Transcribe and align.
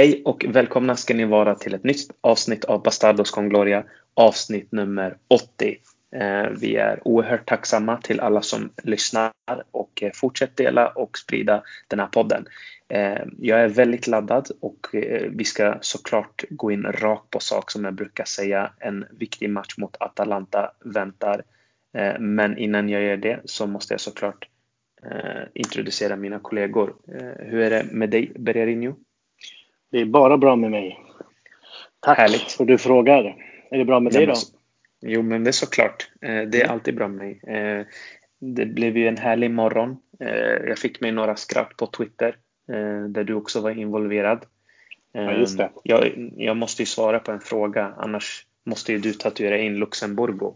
Hej 0.00 0.22
och 0.24 0.44
välkomna 0.48 0.96
ska 0.96 1.14
ni 1.14 1.24
vara 1.24 1.54
till 1.54 1.74
ett 1.74 1.84
nytt 1.84 2.10
avsnitt 2.20 2.64
av 2.64 2.82
Bastardos 2.82 3.30
con 3.30 3.48
Gloria, 3.48 3.84
avsnitt 4.14 4.72
nummer 4.72 5.16
80. 5.28 5.76
Eh, 6.16 6.50
vi 6.60 6.76
är 6.76 7.08
oerhört 7.08 7.48
tacksamma 7.48 7.96
till 7.96 8.20
alla 8.20 8.42
som 8.42 8.70
lyssnar 8.82 9.32
och 9.70 10.02
eh, 10.02 10.10
fortsätt 10.14 10.56
dela 10.56 10.88
och 10.88 11.18
sprida 11.18 11.62
den 11.88 12.00
här 12.00 12.06
podden. 12.06 12.46
Eh, 12.88 13.18
jag 13.38 13.60
är 13.60 13.68
väldigt 13.68 14.06
laddad 14.06 14.48
och 14.60 14.86
vi 15.30 15.44
ska 15.44 15.78
såklart 15.80 16.44
gå 16.50 16.70
in 16.70 16.82
rakt 16.82 17.30
på 17.30 17.40
sak 17.40 17.70
som 17.70 17.84
jag 17.84 17.94
brukar 17.94 18.24
säga. 18.24 18.72
En 18.78 19.04
viktig 19.10 19.50
match 19.50 19.74
mot 19.78 19.96
Atalanta 20.00 20.72
väntar. 20.84 21.42
Men 22.18 22.58
innan 22.58 22.88
jag 22.88 23.02
gör 23.02 23.16
det 23.16 23.40
så 23.44 23.66
måste 23.66 23.94
jag 23.94 24.00
såklart 24.00 24.48
introducera 25.54 26.16
mina 26.16 26.38
kollegor. 26.38 26.94
Hur 27.38 27.60
är 27.60 27.70
det 27.70 27.84
med 27.90 28.10
dig, 28.10 28.32
Bererinho? 28.38 28.94
Det 29.90 30.00
är 30.00 30.04
bara 30.04 30.38
bra 30.38 30.56
med 30.56 30.70
mig. 30.70 31.00
Tack 32.00 32.18
Härligt. 32.18 32.52
för 32.52 32.64
du 32.64 32.78
frågar. 32.78 33.36
Är 33.70 33.78
det 33.78 33.84
bra 33.84 34.00
med 34.00 34.12
dig 34.12 34.26
då? 34.26 34.34
Jo, 35.00 35.22
men 35.22 35.44
det 35.44 35.50
är 35.50 35.52
såklart. 35.52 36.10
Eh, 36.20 36.28
det 36.28 36.58
är 36.58 36.64
mm. 36.64 36.70
alltid 36.70 36.96
bra 36.96 37.08
med 37.08 37.18
mig. 37.18 37.56
Eh, 37.56 37.86
det 38.38 38.66
blev 38.66 38.96
ju 38.96 39.08
en 39.08 39.16
härlig 39.16 39.50
morgon. 39.50 39.96
Eh, 40.20 40.68
jag 40.68 40.78
fick 40.78 41.00
mig 41.00 41.12
några 41.12 41.36
skratt 41.36 41.76
på 41.76 41.86
Twitter 41.86 42.36
där 43.08 43.24
du 43.24 43.34
också 43.34 43.60
var 43.60 43.70
involverad. 43.70 44.44
Ja, 45.12 45.32
just 45.32 45.58
det. 45.58 45.70
Jag, 45.82 46.30
jag 46.36 46.56
måste 46.56 46.82
ju 46.82 46.86
svara 46.86 47.18
på 47.18 47.32
en 47.32 47.40
fråga, 47.40 47.94
annars 47.96 48.46
måste 48.64 48.92
ju 48.92 48.98
du 48.98 49.12
tatuera 49.12 49.58
in 49.58 49.76
Luxemburgo. 49.76 50.54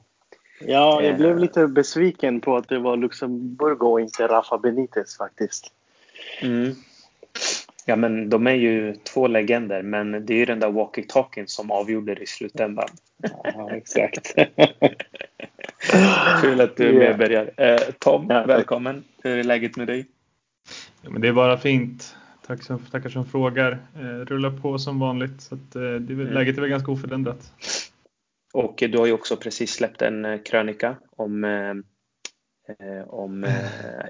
Ja, 0.61 1.03
jag 1.03 1.17
blev 1.17 1.39
lite 1.39 1.67
besviken 1.67 2.41
på 2.41 2.57
att 2.57 2.69
det 2.69 2.79
var 2.79 2.97
Luxemburgo 2.97 3.87
och 3.87 4.01
inte 4.01 4.27
Rafa 4.27 4.59
Benitez 4.59 5.17
faktiskt. 5.17 5.73
Mm. 6.43 6.75
Ja, 7.87 7.97
men 7.97 8.31
de 8.31 8.47
är 8.47 8.55
ju 8.55 8.95
två 8.95 9.27
legender, 9.27 9.83
men 9.83 10.27
det 10.27 10.35
är 10.35 10.39
ju 10.39 10.45
den 10.45 10.61
där 10.61 10.71
walkie-talkien 10.71 11.47
som 11.47 11.71
avgjorde 11.71 12.15
det 12.15 12.23
i 12.23 12.27
slutändan. 12.27 12.89
Ja, 13.45 13.71
exakt. 13.71 14.35
Kul 16.43 16.61
att 16.61 16.77
du 16.77 16.89
är 16.89 16.93
med 16.93 17.19
Bergar. 17.19 17.51
Eh, 17.57 17.81
Tom, 17.99 18.27
ja, 18.29 18.45
välkommen. 18.45 19.05
Hur 19.23 19.39
är 19.39 19.45
läget 19.45 19.77
med 19.77 19.87
dig? 19.87 20.07
Ja, 21.03 21.11
men 21.11 21.23
det 21.23 21.29
är 21.29 21.33
bara 21.33 21.59
fint. 21.59 22.17
Tack 22.47 22.63
som, 22.63 22.79
tackar 22.79 23.09
som 23.09 23.27
frågar. 23.27 23.79
Eh, 23.97 24.05
rullar 24.05 24.51
på 24.51 24.79
som 24.79 25.01
vanligt. 25.01 25.41
Så 25.41 25.55
att, 25.55 25.77
eh, 25.77 25.83
det, 25.83 26.13
mm. 26.13 26.27
Läget 26.27 26.57
är 26.57 26.61
väl 26.61 26.71
ganska 26.71 26.93
oförändrat. 26.93 27.53
Och 28.55 28.85
du 28.89 28.99
har 28.99 29.07
ju 29.07 29.13
också 29.13 29.37
precis 29.37 29.71
släppt 29.71 30.03
en 30.03 30.25
eh, 30.25 30.43
krönika 30.43 30.97
om, 31.17 31.45
om 33.07 33.47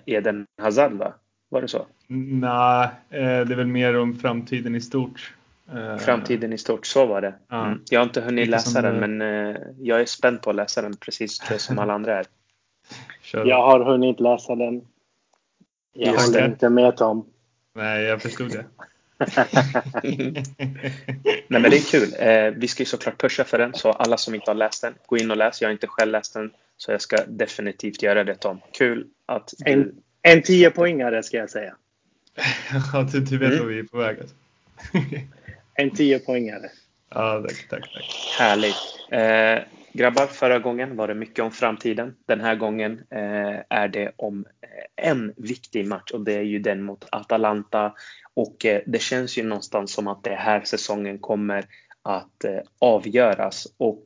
Eden 0.07 0.47
Hazard, 0.63 0.93
va? 0.93 1.15
Var 1.55 1.63
det 1.63 1.69
så? 1.69 1.87
Nej, 2.07 2.89
det 3.09 3.19
är 3.19 3.45
väl 3.57 3.67
mer 3.67 3.97
om 3.97 4.19
framtiden 4.19 4.75
i 4.75 4.81
stort. 4.81 5.35
Eh, 5.73 5.97
Framtiden 5.97 6.53
i 6.53 6.59
stort, 6.59 6.87
så 6.87 7.07
var 7.07 7.21
det. 7.21 7.35
Ja. 7.49 7.67
Mm. 7.67 7.81
Jag 7.91 8.01
har 8.01 8.05
inte 8.05 8.21
hunnit 8.21 8.49
läsa 8.49 8.83
den, 8.83 8.97
men 8.97 9.23
uh, 9.23 9.57
jag 9.81 10.01
är 10.01 10.07
spänd 10.07 10.43
på 10.43 10.51
att 10.51 10.57
läsa 10.57 10.83
den 10.83 10.97
precis 10.97 11.43
som 11.59 11.79
alla 11.79 11.93
andra 11.93 12.19
är. 12.19 12.27
Jag 13.45 13.63
har 13.63 13.85
hunnit 13.85 14.21
läsa 14.21 14.55
den. 14.55 14.87
Jag 15.93 16.13
Just 16.13 16.27
håller 16.27 16.41
det. 16.41 16.47
inte 16.47 16.69
med 16.69 16.97
Tom. 16.97 17.27
Nej, 17.75 18.05
jag 18.05 18.23
förstod 18.23 18.51
det. 18.51 18.65
Nej, 21.49 21.61
men 21.61 21.63
det 21.63 21.77
är 21.77 21.91
kul. 21.91 22.09
Vi 22.61 22.69
ska 22.69 22.83
ju 22.83 22.87
såklart 22.87 23.21
pusha 23.21 23.45
för 23.45 23.59
den, 23.59 23.75
så 23.75 23.93
alla 23.93 24.17
som 24.17 24.35
inte 24.35 24.51
har 24.51 24.57
läst 24.57 24.83
den, 24.83 24.95
gå 25.07 25.19
in 25.19 25.31
och 25.31 25.37
läs. 25.37 25.61
Jag 25.61 25.69
har 25.69 25.73
inte 25.73 25.87
själv 25.87 26.13
läst 26.13 26.35
den, 26.35 26.51
så 26.77 26.93
jag 26.93 27.01
ska 27.01 27.17
definitivt 27.27 28.03
göra 28.03 28.25
det 28.25 28.35
Tom. 28.35 28.61
Kul 28.73 29.07
att 29.27 29.55
du... 29.59 29.73
En, 29.73 29.95
en 30.25 30.43
tio 30.43 30.71
poängare 30.71 31.23
ska 31.23 31.37
jag 31.37 31.51
säga. 31.51 31.75
ja, 32.93 33.09
du, 33.13 33.21
du 33.21 33.39
vet 33.39 33.53
mm. 33.53 33.59
vad 33.59 33.69
vi 33.69 33.79
är 33.79 33.83
på 33.83 33.99
väg 33.99 34.17
alltså. 34.21 34.37
En 35.75 35.91
10-poängare. 35.91 36.71
Ja, 37.11 37.45
tack, 37.49 37.69
tack, 37.69 37.93
tack. 37.95 38.37
Härligt. 38.39 38.77
Eh, 39.11 39.65
grabbar, 39.93 40.27
förra 40.27 40.59
gången 40.59 40.97
var 40.97 41.09
det 41.09 41.15
mycket 41.15 41.45
om 41.45 41.51
framtiden. 41.51 42.17
Den 42.27 42.41
här 42.41 42.55
gången 42.55 42.93
eh, 43.11 43.61
är 43.69 43.89
det 43.89 44.13
om 44.17 44.45
eh, 44.61 45.09
en 45.09 45.33
viktig 45.37 45.87
match 45.87 46.11
och 46.11 46.21
det 46.21 46.35
är 46.35 46.43
ju 46.43 46.59
den 46.59 46.83
mot 46.83 47.05
Atalanta. 47.13 47.95
Och 48.35 48.67
eh, 48.67 48.83
det 48.87 48.99
känns 49.03 49.39
ju 49.39 49.43
någonstans 49.43 49.93
som 49.93 50.09
att 50.09 50.25
det 50.25 50.35
här 50.35 50.61
säsongen 50.65 51.19
kommer 51.19 51.65
att 52.03 52.45
eh, 52.45 52.61
avgöras. 52.79 53.67
Och 53.77 54.05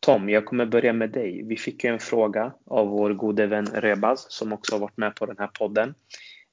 Tom, 0.00 0.28
jag 0.28 0.44
kommer 0.44 0.66
börja 0.66 0.92
med 0.92 1.10
dig. 1.10 1.42
Vi 1.42 1.56
fick 1.56 1.84
ju 1.84 1.90
en 1.90 1.98
fråga 1.98 2.52
av 2.66 2.88
vår 2.88 3.14
gode 3.14 3.46
vän 3.46 3.66
Rebaz 3.66 4.26
som 4.28 4.52
också 4.52 4.74
har 4.74 4.80
varit 4.80 4.96
med 4.96 5.14
på 5.14 5.26
den 5.26 5.38
här 5.38 5.46
podden. 5.46 5.94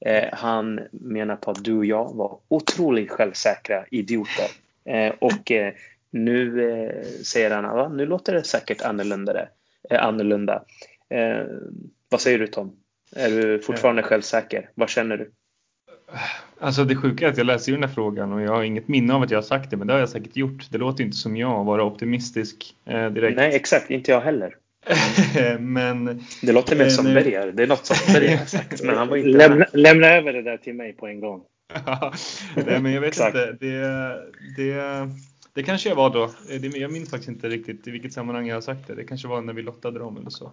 Eh, 0.00 0.28
han 0.32 0.80
menar 0.92 1.36
på 1.36 1.50
att 1.50 1.64
du 1.64 1.76
och 1.78 1.86
jag 1.86 2.14
var 2.14 2.38
otroligt 2.48 3.10
självsäkra 3.10 3.84
idioter. 3.90 4.46
Eh, 4.84 5.14
och 5.18 5.50
eh, 5.50 5.72
nu 6.10 6.70
eh, 6.70 7.02
säger 7.24 7.50
han 7.50 7.64
att 7.64 7.92
nu 7.92 8.06
låter 8.06 8.32
det 8.32 8.44
säkert 8.44 8.82
annorlunda. 8.82 9.48
Eh, 9.90 10.04
annorlunda. 10.04 10.64
Eh, 11.08 11.46
vad 12.08 12.20
säger 12.20 12.38
du 12.38 12.46
Tom? 12.46 12.76
Är 13.16 13.30
du 13.30 13.60
fortfarande 13.60 14.02
självsäker? 14.02 14.70
Vad 14.74 14.88
känner 14.88 15.16
du? 15.16 15.30
Alltså 16.60 16.84
det 16.84 16.96
sjuka 16.96 17.26
är 17.26 17.30
att 17.30 17.36
jag 17.36 17.46
läser 17.46 17.72
ju 17.72 17.78
den 17.78 17.88
här 17.88 17.94
frågan 17.94 18.32
och 18.32 18.40
jag 18.40 18.52
har 18.52 18.62
inget 18.62 18.88
minne 18.88 19.14
av 19.14 19.22
att 19.22 19.30
jag 19.30 19.38
har 19.38 19.42
sagt 19.42 19.70
det, 19.70 19.76
men 19.76 19.86
det 19.86 19.92
har 19.92 20.00
jag 20.00 20.08
säkert 20.08 20.36
gjort. 20.36 20.70
Det 20.70 20.78
låter 20.78 21.04
inte 21.04 21.16
som 21.16 21.36
jag, 21.36 21.60
att 21.60 21.66
vara 21.66 21.84
optimistisk 21.84 22.74
eh, 22.84 23.10
direkt. 23.10 23.36
Nej, 23.36 23.54
exakt. 23.54 23.90
Inte 23.90 24.10
jag 24.10 24.20
heller. 24.20 24.54
men, 25.58 26.24
det 26.42 26.52
låter 26.52 26.76
mer 26.76 26.88
som 26.88 27.04
Berger. 27.04 27.52
Det 27.52 27.62
är 27.62 27.66
något 27.66 27.86
som 27.86 28.12
Berger 28.12 28.36
har 28.36 28.44
sagt. 28.44 28.82
Men 28.82 28.96
han 28.96 29.08
var 29.08 29.16
inte 29.16 29.28
lämna, 29.28 29.66
lämna 29.72 30.06
över 30.06 30.32
det 30.32 30.42
där 30.42 30.56
till 30.56 30.74
mig 30.74 30.92
på 30.92 31.06
en 31.06 31.20
gång. 31.20 31.42
Nej, 32.54 32.80
men 32.80 32.92
jag 32.92 33.00
vet 33.00 33.20
inte. 33.20 33.56
Det, 33.60 33.76
det, 34.56 35.08
det 35.54 35.62
kanske 35.62 35.88
jag 35.88 35.96
var 35.96 36.10
då. 36.10 36.30
jag 36.78 36.92
minns 36.92 37.10
faktiskt 37.10 37.28
inte 37.28 37.48
riktigt 37.48 37.88
i 37.88 37.90
vilket 37.90 38.12
sammanhang 38.12 38.46
jag 38.46 38.56
har 38.56 38.60
sagt 38.60 38.86
det. 38.86 38.94
Det 38.94 39.04
kanske 39.04 39.28
var 39.28 39.42
när 39.42 39.52
vi 39.52 39.62
lottade 39.62 39.98
dem 39.98 40.16
eller 40.16 40.30
så. 40.30 40.52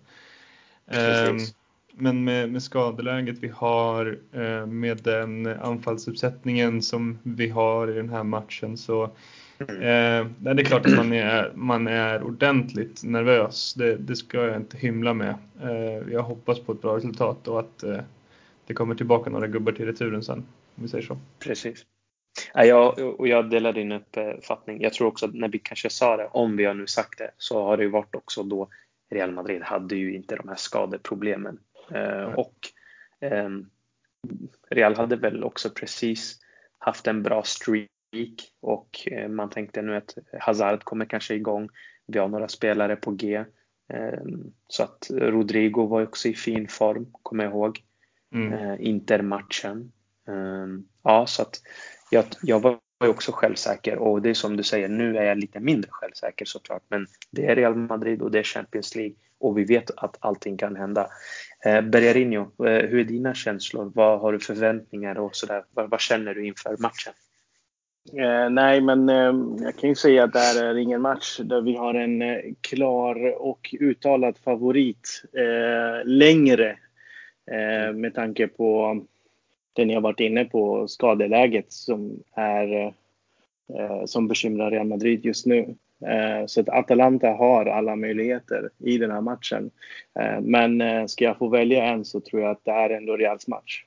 Precis. 0.92 1.56
Men 1.98 2.24
med, 2.24 2.52
med 2.52 2.64
skadeläget 2.64 3.38
vi 3.40 3.48
har, 3.48 4.20
eh, 4.32 4.66
med 4.66 4.98
den 5.04 5.48
anfallsuppsättningen 5.48 6.82
som 6.82 7.20
vi 7.24 7.50
har 7.50 7.88
i 7.88 7.94
den 7.94 8.10
här 8.10 8.24
matchen 8.24 8.78
så 8.78 9.12
Mm. 9.60 9.76
Eh, 9.76 10.32
det 10.54 10.62
är 10.62 10.66
klart 10.66 10.86
att 10.86 10.96
man 10.96 11.14
är, 11.14 11.52
man 11.56 11.88
är 11.88 12.24
ordentligt 12.24 13.04
nervös. 13.04 13.74
Det, 13.74 13.96
det 13.96 14.16
ska 14.16 14.46
jag 14.46 14.56
inte 14.56 14.78
hymla 14.78 15.14
med. 15.14 15.36
Eh, 15.64 16.14
jag 16.14 16.24
hoppas 16.24 16.60
på 16.60 16.72
ett 16.72 16.82
bra 16.82 16.98
resultat 16.98 17.48
och 17.48 17.60
att 17.60 17.84
det 18.68 18.74
kommer 18.74 18.96
tillbaka 18.96 19.30
några 19.30 19.48
gubbar 19.48 19.72
till 19.72 19.86
returen 19.86 20.24
sen. 20.24 20.38
Om 20.76 20.84
vi 20.84 20.88
säger 20.88 21.06
så. 21.06 21.18
Precis. 21.40 21.86
jag, 22.54 23.00
och 23.20 23.28
jag 23.28 23.50
delar 23.50 23.74
din 23.74 23.92
uppfattning. 23.92 24.82
Jag 24.82 24.94
tror 24.94 25.08
också 25.08 25.26
att 25.26 25.34
när 25.34 25.50
vi 25.50 25.60
kanske 25.60 25.90
sa 25.90 26.18
det, 26.18 26.28
om 26.32 26.58
vi 26.58 26.66
har 26.66 26.74
nu 26.74 26.88
sagt 26.88 27.18
det, 27.18 27.32
så 27.38 27.64
har 27.64 27.78
det 27.78 27.84
ju 27.84 27.90
varit 27.90 28.16
också 28.16 28.44
då 28.44 28.68
Real 29.12 29.32
Madrid 29.32 29.62
hade 29.62 29.96
ju 29.96 30.16
inte 30.16 30.36
de 30.36 30.48
här 30.48 30.56
skadeproblemen. 30.56 31.60
Mm. 31.92 32.36
Och 32.36 32.56
eh, 33.20 33.50
Real 34.70 34.96
hade 34.96 35.16
väl 35.16 35.44
också 35.44 35.70
precis 35.70 36.40
haft 36.78 37.08
en 37.08 37.24
bra 37.24 37.44
streak 37.44 38.52
och 38.62 39.08
eh, 39.12 39.30
man 39.30 39.50
tänkte 39.50 39.82
nu 39.82 39.96
att 39.96 40.18
Hazard 40.40 40.84
kommer 40.84 41.06
kanske 41.06 41.34
igång. 41.34 41.70
Vi 42.08 42.20
har 42.20 42.28
några 42.28 42.48
spelare 42.48 42.96
på 42.96 43.12
G. 43.12 43.46
Ehm, 43.88 44.54
så 44.68 44.84
att 44.84 45.08
Rodrigo 45.12 45.88
var 45.88 46.04
också 46.04 46.28
i 46.28 46.34
fin 46.34 46.68
form, 46.68 47.08
kommer 47.24 47.44
jag 47.44 47.54
ihåg. 47.54 47.84
Mm. 48.34 48.54
Eh, 48.54 48.76
Intermatchen. 48.80 49.92
Ehm, 50.28 50.88
ja, 51.04 51.28
så 51.28 51.42
att 51.42 51.62
jag, 52.12 52.26
jag 52.42 52.60
var 52.60 52.80
också 53.00 53.32
självsäker 53.32 53.98
och 53.98 54.22
det 54.22 54.30
är 54.30 54.34
som 54.34 54.58
du 54.58 54.64
säger, 54.64 54.88
nu 54.90 55.18
är 55.18 55.24
jag 55.24 55.38
lite 55.38 55.60
mindre 55.60 55.90
självsäker 55.92 56.46
såklart. 56.46 56.84
Men 56.88 57.08
det 57.32 57.46
är 57.46 57.56
Real 57.56 57.76
Madrid 57.76 58.22
och 58.22 58.32
det 58.32 58.40
är 58.40 58.44
Champions 58.44 58.96
League 58.96 59.16
och 59.40 59.58
vi 59.58 59.64
vet 59.64 59.92
att 59.98 60.18
allting 60.20 60.58
kan 60.58 60.76
hända. 60.76 61.08
Eh, 61.66 61.82
Bergarinho, 61.82 62.42
eh, 62.42 62.90
hur 62.90 63.00
är 63.00 63.04
dina 63.04 63.34
känslor? 63.34 63.92
Vad 63.96 64.20
har 64.20 64.34
du 64.34 64.40
förväntningar 64.40 65.20
och 65.20 65.36
sådär? 65.36 65.64
Vad, 65.74 65.90
vad 65.90 66.02
känner 66.02 66.34
du 66.34 66.48
inför 66.48 66.78
matchen? 66.80 67.14
Eh, 68.14 68.50
nej, 68.50 68.82
men 68.82 69.10
eh, 69.10 69.64
jag 69.66 69.76
kan 69.76 69.90
ju 69.90 69.96
säga 69.96 70.24
att 70.24 70.34
det 70.34 70.40
här 70.40 70.64
är 70.64 70.78
ingen 70.78 71.02
match 71.02 71.40
där 71.44 71.62
vi 71.62 71.76
har 71.76 71.94
en 71.94 72.22
eh, 72.22 72.38
klar 72.62 73.42
och 73.42 73.76
uttalad 73.80 74.38
favorit 74.38 75.24
eh, 75.34 76.06
längre. 76.06 76.78
Eh, 77.52 77.94
med 77.94 78.14
tanke 78.16 78.48
på 78.48 79.00
det 79.74 79.86
ni 79.86 79.94
har 79.94 80.02
varit 80.02 80.20
inne 80.20 80.46
på, 80.46 80.88
skadeläget 80.88 81.72
som 81.72 82.24
är 82.34 82.94
eh, 83.74 84.06
som 84.06 84.28
bekymrar 84.28 84.72
Real 84.72 84.88
Madrid 84.88 85.26
just 85.26 85.46
nu. 85.46 85.76
Eh, 86.02 86.46
så 86.46 86.62
att 86.62 86.70
Atalanta 86.70 87.28
har 87.28 87.66
alla 87.66 87.96
möjligheter 87.96 88.70
i 88.80 88.98
den 88.98 89.12
här 89.12 89.22
matchen. 89.22 89.72
Eh, 90.20 90.42
men 90.42 90.82
eh, 90.82 91.06
ska 91.06 91.26
jag 91.26 91.38
få 91.38 91.48
välja 91.48 91.86
en 91.86 92.06
så 92.06 92.20
tror 92.20 92.42
jag 92.42 92.52
att 92.52 92.66
det 92.66 92.72
här 92.72 92.90
är 92.90 92.98
ändå 92.98 93.18
Reals 93.18 93.48
match. 93.48 93.84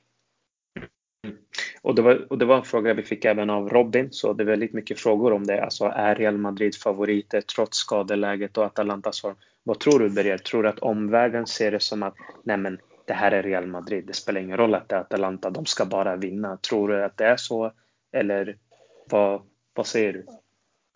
Mm. 1.23 1.37
Och 1.81 1.95
det, 1.95 2.01
var, 2.01 2.31
och 2.31 2.37
det 2.37 2.45
var 2.45 2.57
en 2.57 2.63
fråga 2.63 2.93
vi 2.93 3.03
fick 3.03 3.25
även 3.25 3.49
av 3.49 3.69
Robin, 3.69 4.07
så 4.11 4.33
det 4.33 4.43
är 4.43 4.45
väldigt 4.45 4.73
mycket 4.73 4.99
frågor 4.99 5.33
om 5.33 5.47
det. 5.47 5.63
Alltså 5.63 5.85
är 5.85 6.15
Real 6.15 6.37
Madrid 6.37 6.75
favoriter 6.75 7.41
trots 7.41 7.77
skadeläget 7.77 8.57
och 8.57 8.63
Atalantas 8.63 9.21
form? 9.21 9.35
Vad 9.63 9.79
tror 9.79 9.99
du 9.99 10.09
Berger? 10.09 10.37
Tror 10.37 10.63
du 10.63 10.69
att 10.69 10.79
omvärlden 10.79 11.47
ser 11.47 11.71
det 11.71 11.79
som 11.79 12.03
att 12.03 12.15
nej 12.43 12.57
men 12.57 12.79
det 13.05 13.13
här 13.13 13.31
är 13.31 13.43
Real 13.43 13.67
Madrid, 13.67 14.03
det 14.07 14.13
spelar 14.13 14.41
ingen 14.41 14.57
roll 14.57 14.75
att 14.75 14.89
det 14.89 14.95
är 14.95 14.99
Atalanta, 14.99 15.49
de 15.49 15.65
ska 15.65 15.85
bara 15.85 16.15
vinna. 16.15 16.57
Tror 16.57 16.87
du 16.87 17.03
att 17.03 17.17
det 17.17 17.25
är 17.25 17.37
så? 17.37 17.71
Eller 18.11 18.57
vad, 19.09 19.41
Vad 19.73 19.87
säger 19.87 20.13
du? 20.13 20.25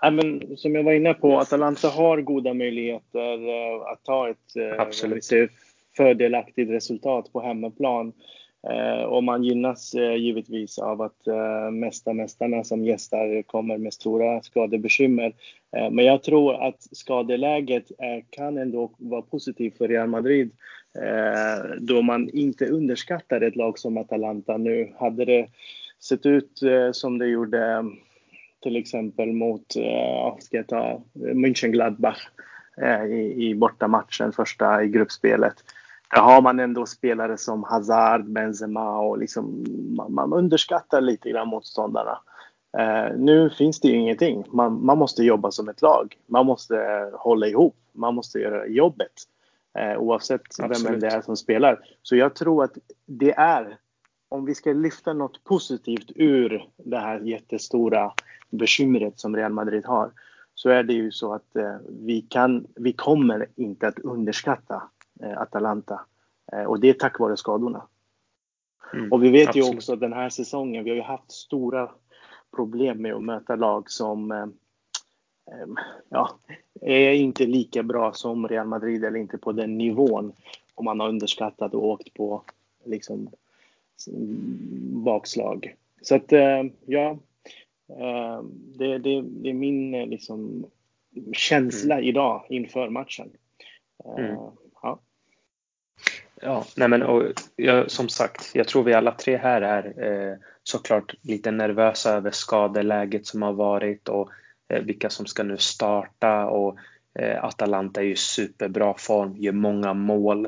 Ja, 0.04 0.12
men, 0.12 0.58
som 0.58 0.76
jag 0.76 0.84
var 0.84 0.94
inne 0.94 1.14
på, 1.14 1.40
Atalanta 1.40 1.88
har 1.88 2.22
goda 2.22 2.54
möjligheter 2.54 3.50
uh, 3.50 3.82
att 3.82 4.04
ta 4.04 4.30
ett 4.30 4.58
uh, 4.58 5.48
fördelaktigt 5.98 6.72
resultat 6.72 7.34
på 7.34 7.42
hemmaplan. 7.42 8.14
Uh, 8.72 9.04
och 9.04 9.24
man 9.24 9.44
gynnas 9.44 9.94
givetvis 9.94 10.80
av 10.80 11.02
att 11.02 11.28
uh, 11.28 11.72
mesta 11.72 12.14
mästarna 12.14 12.64
som 12.64 12.86
gästar 12.86 13.42
kommer 13.42 13.78
med 13.78 13.94
stora 13.94 14.42
skadebekymmer. 14.42 15.34
men 15.92 16.06
jag 16.06 16.24
tror 16.24 16.68
att 16.68 16.88
skadeläget 16.92 17.92
kan 18.30 18.58
ändå 18.58 18.92
vara 18.98 19.22
positivt 19.22 19.78
för 19.78 19.88
Real 19.88 20.08
Madrid 20.08 20.52
då 21.80 22.02
man 22.02 22.30
inte 22.30 22.66
underskattar 22.66 23.42
ett 23.42 23.56
lag 23.56 23.80
som 23.80 23.98
Atalanta 23.98 24.58
nu. 24.58 24.94
Hade 25.00 25.26
det 25.26 25.48
sett 26.00 26.26
ut 26.26 26.60
som 26.92 27.18
det 27.18 27.28
gjorde 27.28 27.84
till 28.64 28.76
exempel 28.76 29.34
mot, 29.34 29.76
uh, 29.78 30.40
ska 30.40 30.58
jag 30.58 30.68
ta, 30.68 31.02
Mönchengladbach 31.14 32.28
uh, 32.82 33.06
i, 33.06 33.50
i 33.50 33.56
bortamatchen, 33.56 34.32
första 34.32 34.84
i 34.84 34.88
gruppspelet. 34.88 35.56
Där 36.14 36.22
har 36.22 36.42
man 36.42 36.60
ändå 36.60 36.86
spelare 36.86 37.38
som 37.38 37.64
Hazard, 37.64 38.26
Benzema 38.26 39.00
och 39.00 39.18
liksom, 39.18 39.66
man, 39.98 40.14
man 40.14 40.34
underskattar 40.34 41.02
lite 41.02 41.30
grann 41.30 41.48
motståndarna. 41.48 42.20
Uh, 42.80 43.18
nu 43.18 43.50
finns 43.50 43.80
det 43.80 43.88
ju 43.88 43.96
ingenting. 43.96 44.44
Man, 44.52 44.86
man, 44.86 44.98
måste 44.98 45.24
jobba 45.24 45.52
som 45.52 45.70
ett 45.70 45.82
lag. 45.82 46.18
Man 46.28 46.46
måste 46.46 47.10
hålla 47.14 47.48
ihop. 47.48 47.76
Man 47.92 48.16
måste 48.16 48.40
göra 48.40 48.68
jobbet. 48.68 49.14
Uh, 49.80 49.98
oavsett 49.98 50.42
Absolut. 50.42 50.86
vem 50.86 51.00
det 51.00 51.08
är 51.08 51.22
som 51.22 51.38
spelar. 51.38 51.80
Så 52.02 52.16
jag 52.16 52.36
tror 52.36 52.64
att 52.64 52.78
det 53.06 53.32
är, 53.32 53.78
om 54.30 54.46
vi 54.46 54.56
ska 54.56 54.74
lyfta 54.74 55.14
något 55.14 55.44
positivt 55.44 56.12
ur 56.16 56.70
det 56.78 56.98
här 56.98 57.20
jättestora 57.20 58.12
bekymret 58.54 59.20
som 59.20 59.36
Real 59.36 59.54
Madrid 59.54 59.86
har 59.86 60.12
så 60.56 60.70
är 60.70 60.84
det 60.84 60.94
ju 60.94 61.12
så 61.12 61.34
att 61.34 61.56
eh, 61.56 61.76
vi, 61.90 62.22
kan, 62.22 62.68
vi 62.76 62.94
kommer 62.94 63.48
inte 63.56 63.88
att 63.88 64.00
underskatta 64.00 64.84
eh, 65.24 65.42
Atalanta. 65.42 66.02
Eh, 66.52 66.64
och 66.64 66.80
det 66.80 66.90
är 66.90 66.94
tack 66.94 67.20
vare 67.20 67.38
skadorna. 67.38 67.88
Mm, 68.94 69.12
och 69.12 69.24
vi 69.24 69.30
vet 69.30 69.48
absolut. 69.48 69.68
ju 69.68 69.76
också 69.76 69.96
den 69.96 70.14
här 70.14 70.30
säsongen, 70.30 70.84
vi 70.84 70.90
har 70.90 70.98
ju 70.98 71.04
haft 71.04 71.32
stora 71.32 71.92
problem 72.56 73.02
med 73.02 73.14
att 73.14 73.24
möta 73.24 73.56
lag 73.56 73.92
som 73.92 74.32
eh, 74.32 74.48
eh, 75.52 75.68
ja, 76.10 76.30
är 76.82 77.14
inte 77.14 77.46
lika 77.46 77.84
bra 77.84 78.14
som 78.14 78.48
Real 78.48 78.68
Madrid 78.68 79.04
eller 79.06 79.20
inte 79.20 79.38
på 79.38 79.52
den 79.52 79.78
nivån. 79.78 80.34
Om 80.76 80.86
man 80.86 81.00
har 81.00 81.10
underskattat 81.10 81.74
och 81.74 81.86
åkt 81.88 82.14
på 82.14 82.44
liksom 82.86 83.30
bakslag. 85.04 85.76
Så 86.02 86.16
att 86.16 86.34
eh, 86.34 86.64
ja, 86.86 87.18
det, 88.78 88.98
det, 88.98 89.22
det 89.22 89.50
är 89.50 89.54
min 89.54 89.94
eh, 89.94 90.08
liksom, 90.08 90.66
känsla 91.34 91.96
mm. 91.96 92.08
idag 92.08 92.46
inför 92.50 92.90
matchen. 92.90 93.30
Eh, 94.06 94.26
mm. 94.26 94.36
Ja. 94.82 95.00
Ja, 96.42 96.66
nej 96.76 96.88
men 96.88 97.04
och, 97.04 97.24
ja, 97.56 97.90
som 97.90 98.10
sagt, 98.10 98.52
jag 98.54 98.68
tror 98.68 98.84
vi 98.84 98.94
alla 98.94 99.12
tre 99.12 99.38
här 99.38 99.62
är 99.62 100.04
eh, 100.04 100.38
såklart 100.64 101.16
lite 101.22 101.52
nervösa 101.52 102.14
över 102.14 102.32
skadeläget 102.32 103.26
som 103.26 103.42
har 103.42 103.54
varit 103.54 104.10
och 104.10 104.30
eh, 104.70 104.82
vilka 104.82 105.10
som 105.10 105.26
ska 105.26 105.44
nu 105.44 105.58
starta 105.58 106.46
och 106.46 106.78
eh, 107.20 107.44
Atalanta 107.44 108.02
är 108.02 108.06
ju 108.06 108.16
superbra 108.16 108.94
form, 108.98 109.38
gör 109.38 109.52
många 109.52 109.94
mål. 109.94 110.48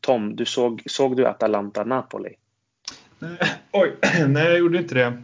Tom, 0.00 0.36
du 0.36 0.44
såg, 0.44 0.82
såg 0.86 1.16
du 1.16 1.26
Atalanta-Napoli? 1.26 2.34
Oj, 3.72 3.96
nej 4.28 4.44
jag 4.44 4.58
gjorde 4.58 4.78
inte 4.78 4.94
det. 4.94 5.22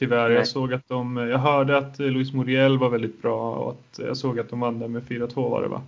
Tyvärr. 0.00 0.28
Nej. 0.28 0.38
Jag 0.38 0.48
såg 0.48 0.74
att 0.74 0.88
de, 0.88 1.16
jag 1.16 1.38
hörde 1.38 1.78
att 1.78 1.98
Luis 1.98 2.32
Muriel 2.32 2.78
var 2.78 2.88
väldigt 2.88 3.22
bra 3.22 3.54
och 3.54 3.70
att 3.70 3.98
jag 3.98 4.16
såg 4.16 4.40
att 4.40 4.48
de 4.48 4.60
vann 4.60 4.78
där 4.78 4.88
med 4.88 5.02
4-2 5.02 5.50
var 5.50 5.62
det 5.62 5.68
va? 5.68 5.82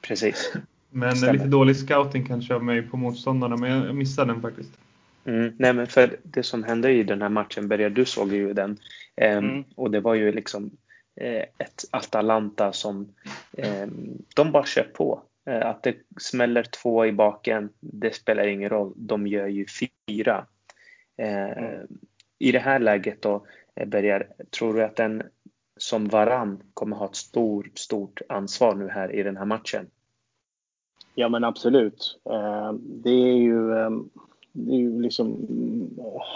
Precis. 0.00 0.52
Men 0.90 1.16
Stämmer. 1.16 1.32
lite 1.32 1.44
dålig 1.44 1.76
scouting 1.76 2.26
kanske 2.26 2.54
av 2.54 2.64
mig 2.64 2.82
på 2.82 2.96
motståndarna, 2.96 3.56
men 3.56 3.70
jag 3.70 3.94
missade 3.94 4.32
den 4.32 4.42
faktiskt. 4.42 4.70
Mm, 5.24 5.52
nej 5.58 5.72
men 5.72 5.86
för 5.86 6.16
det 6.22 6.42
som 6.42 6.64
hände 6.64 6.92
i 6.92 7.02
den 7.02 7.22
här 7.22 7.28
matchen, 7.28 7.68
Berger, 7.68 7.90
du 7.90 8.04
såg 8.04 8.32
ju 8.32 8.52
den. 8.52 8.76
Eh, 9.16 9.36
mm. 9.36 9.64
Och 9.74 9.90
det 9.90 10.00
var 10.00 10.14
ju 10.14 10.32
liksom 10.32 10.70
eh, 11.20 11.42
ett 11.58 11.84
Atalanta 11.90 12.72
som 12.72 13.08
eh, 13.52 13.86
de 14.34 14.52
bara 14.52 14.66
kör 14.66 14.88
på. 14.94 15.22
Eh, 15.46 15.66
att 15.66 15.82
det 15.82 15.96
smäller 16.20 16.62
två 16.62 17.06
i 17.06 17.12
baken, 17.12 17.68
det 17.80 18.14
spelar 18.14 18.46
ingen 18.46 18.70
roll. 18.70 18.92
De 18.96 19.26
gör 19.26 19.46
ju 19.46 19.66
fyra. 20.08 20.46
Eh, 21.18 21.58
mm 21.58 21.86
i 22.38 22.52
det 22.52 22.58
här 22.58 22.78
läget 22.78 23.22
då, 23.22 23.46
Berger, 23.86 24.28
tror 24.58 24.74
du 24.74 24.84
att 24.84 24.96
den 24.96 25.22
som 25.76 26.08
Varann 26.08 26.62
kommer 26.74 26.96
ha 26.96 27.06
ett 27.06 27.16
stor, 27.16 27.70
stort 27.74 28.20
ansvar 28.28 28.74
nu 28.74 28.88
här 28.88 29.14
i 29.14 29.22
den 29.22 29.36
här 29.36 29.44
matchen? 29.44 29.86
Ja 31.14 31.28
men 31.28 31.44
absolut. 31.44 32.20
Eh, 32.30 32.72
det 32.72 33.10
är 33.10 33.36
ju, 33.36 33.72
eh, 33.72 33.90
det 34.52 34.72
är 34.72 34.78
ju 34.78 35.02
liksom, 35.02 35.48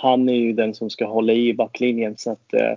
han 0.02 0.28
är 0.28 0.34
ju 0.34 0.52
den 0.52 0.74
som 0.74 0.90
ska 0.90 1.06
hålla 1.06 1.32
i 1.32 1.54
backlinjen 1.54 2.16
så 2.16 2.30
att 2.30 2.54
eh, 2.54 2.72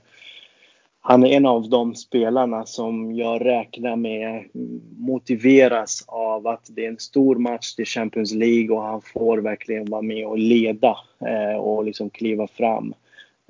han 1.00 1.24
är 1.24 1.28
en 1.28 1.46
av 1.46 1.70
de 1.70 1.96
spelarna 1.96 2.66
som 2.66 3.16
jag 3.16 3.46
räknar 3.46 3.96
med 3.96 4.50
motiveras 4.98 6.06
av 6.08 6.48
att 6.48 6.68
det 6.70 6.86
är 6.86 6.90
en 6.90 7.00
stor 7.00 7.36
match 7.36 7.76
till 7.76 7.86
Champions 7.86 8.34
League 8.34 8.76
och 8.76 8.84
han 8.84 9.02
får 9.02 9.38
verkligen 9.38 9.90
vara 9.90 10.02
med 10.02 10.28
och 10.28 10.38
leda 10.38 10.98
och 11.60 11.86
liksom 11.86 12.10
kliva 12.10 12.48
fram. 12.48 12.94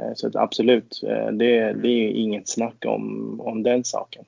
Eh, 0.01 0.13
så 0.15 0.27
att 0.27 0.36
absolut, 0.36 1.03
eh, 1.03 1.27
det, 1.27 1.74
det 1.74 1.88
är 1.88 2.09
inget 2.09 2.50
snack 2.50 2.86
om, 2.86 3.42
om 3.42 3.63
den 3.63 3.83
saken. 3.83 4.25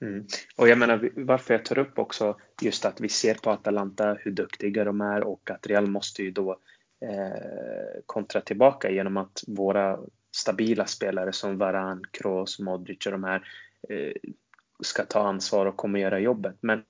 Mm. 0.00 0.26
Och 0.56 0.68
jag 0.68 0.78
menar 0.78 1.10
varför 1.16 1.54
jag 1.54 1.64
tar 1.64 1.78
upp 1.78 1.98
också 1.98 2.36
just 2.62 2.84
att 2.84 3.00
vi 3.00 3.08
ser 3.08 3.34
på 3.34 3.50
Atalanta 3.50 4.16
hur 4.20 4.30
duktiga 4.30 4.84
de 4.84 5.00
är 5.00 5.20
och 5.24 5.50
att 5.50 5.66
Real 5.66 5.86
måste 5.86 6.22
ju 6.22 6.30
då 6.30 6.58
eh, 7.00 8.02
kontra 8.06 8.40
tillbaka 8.40 8.90
genom 8.90 9.16
att 9.16 9.44
våra 9.46 9.98
stabila 10.36 10.86
spelare 10.86 11.32
som 11.32 11.58
Varan, 11.58 12.02
Kroos, 12.10 12.58
Modric 12.58 13.06
och 13.06 13.12
de 13.12 13.24
här 13.24 13.48
eh, 13.88 14.12
ska 14.82 15.04
ta 15.04 15.20
ansvar 15.20 15.66
och 15.66 15.76
kommer 15.76 15.98
göra 15.98 16.18
jobbet. 16.18 16.56
Men 16.60 16.82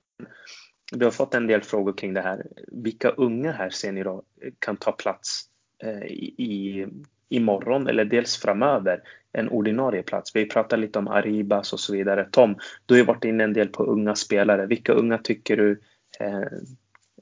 vi 0.93 1.05
har 1.05 1.11
fått 1.11 1.33
en 1.33 1.47
del 1.47 1.61
frågor 1.61 1.93
kring 1.93 2.13
det 2.13 2.21
här. 2.21 2.47
Vilka 2.67 3.09
unga 3.09 3.51
här 3.51 3.69
ser 3.69 3.91
ni 3.91 4.03
då 4.03 4.23
kan 4.59 4.77
ta 4.77 4.91
plats 4.91 5.45
eh, 5.83 6.03
i 6.37 6.87
imorgon 7.29 7.87
eller 7.87 8.05
dels 8.05 8.37
framöver 8.37 9.01
en 9.33 9.49
ordinarie 9.49 10.03
plats. 10.03 10.35
Vi 10.35 10.45
pratar 10.45 10.77
lite 10.77 10.99
om 10.99 11.07
Aribas 11.07 11.73
och 11.73 11.79
så 11.79 11.93
vidare. 11.93 12.27
Tom, 12.31 12.55
du 12.85 12.93
har 12.93 12.99
ju 12.99 13.05
varit 13.05 13.23
inne 13.23 13.43
en 13.43 13.53
del 13.53 13.67
på 13.67 13.83
unga 13.83 14.15
spelare. 14.15 14.65
Vilka 14.65 14.93
unga 14.93 15.17
tycker 15.17 15.57
du 15.57 15.71
eh, 16.19 16.57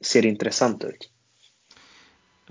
ser 0.01 0.25
intressant 0.25 0.83
ut? 0.83 1.09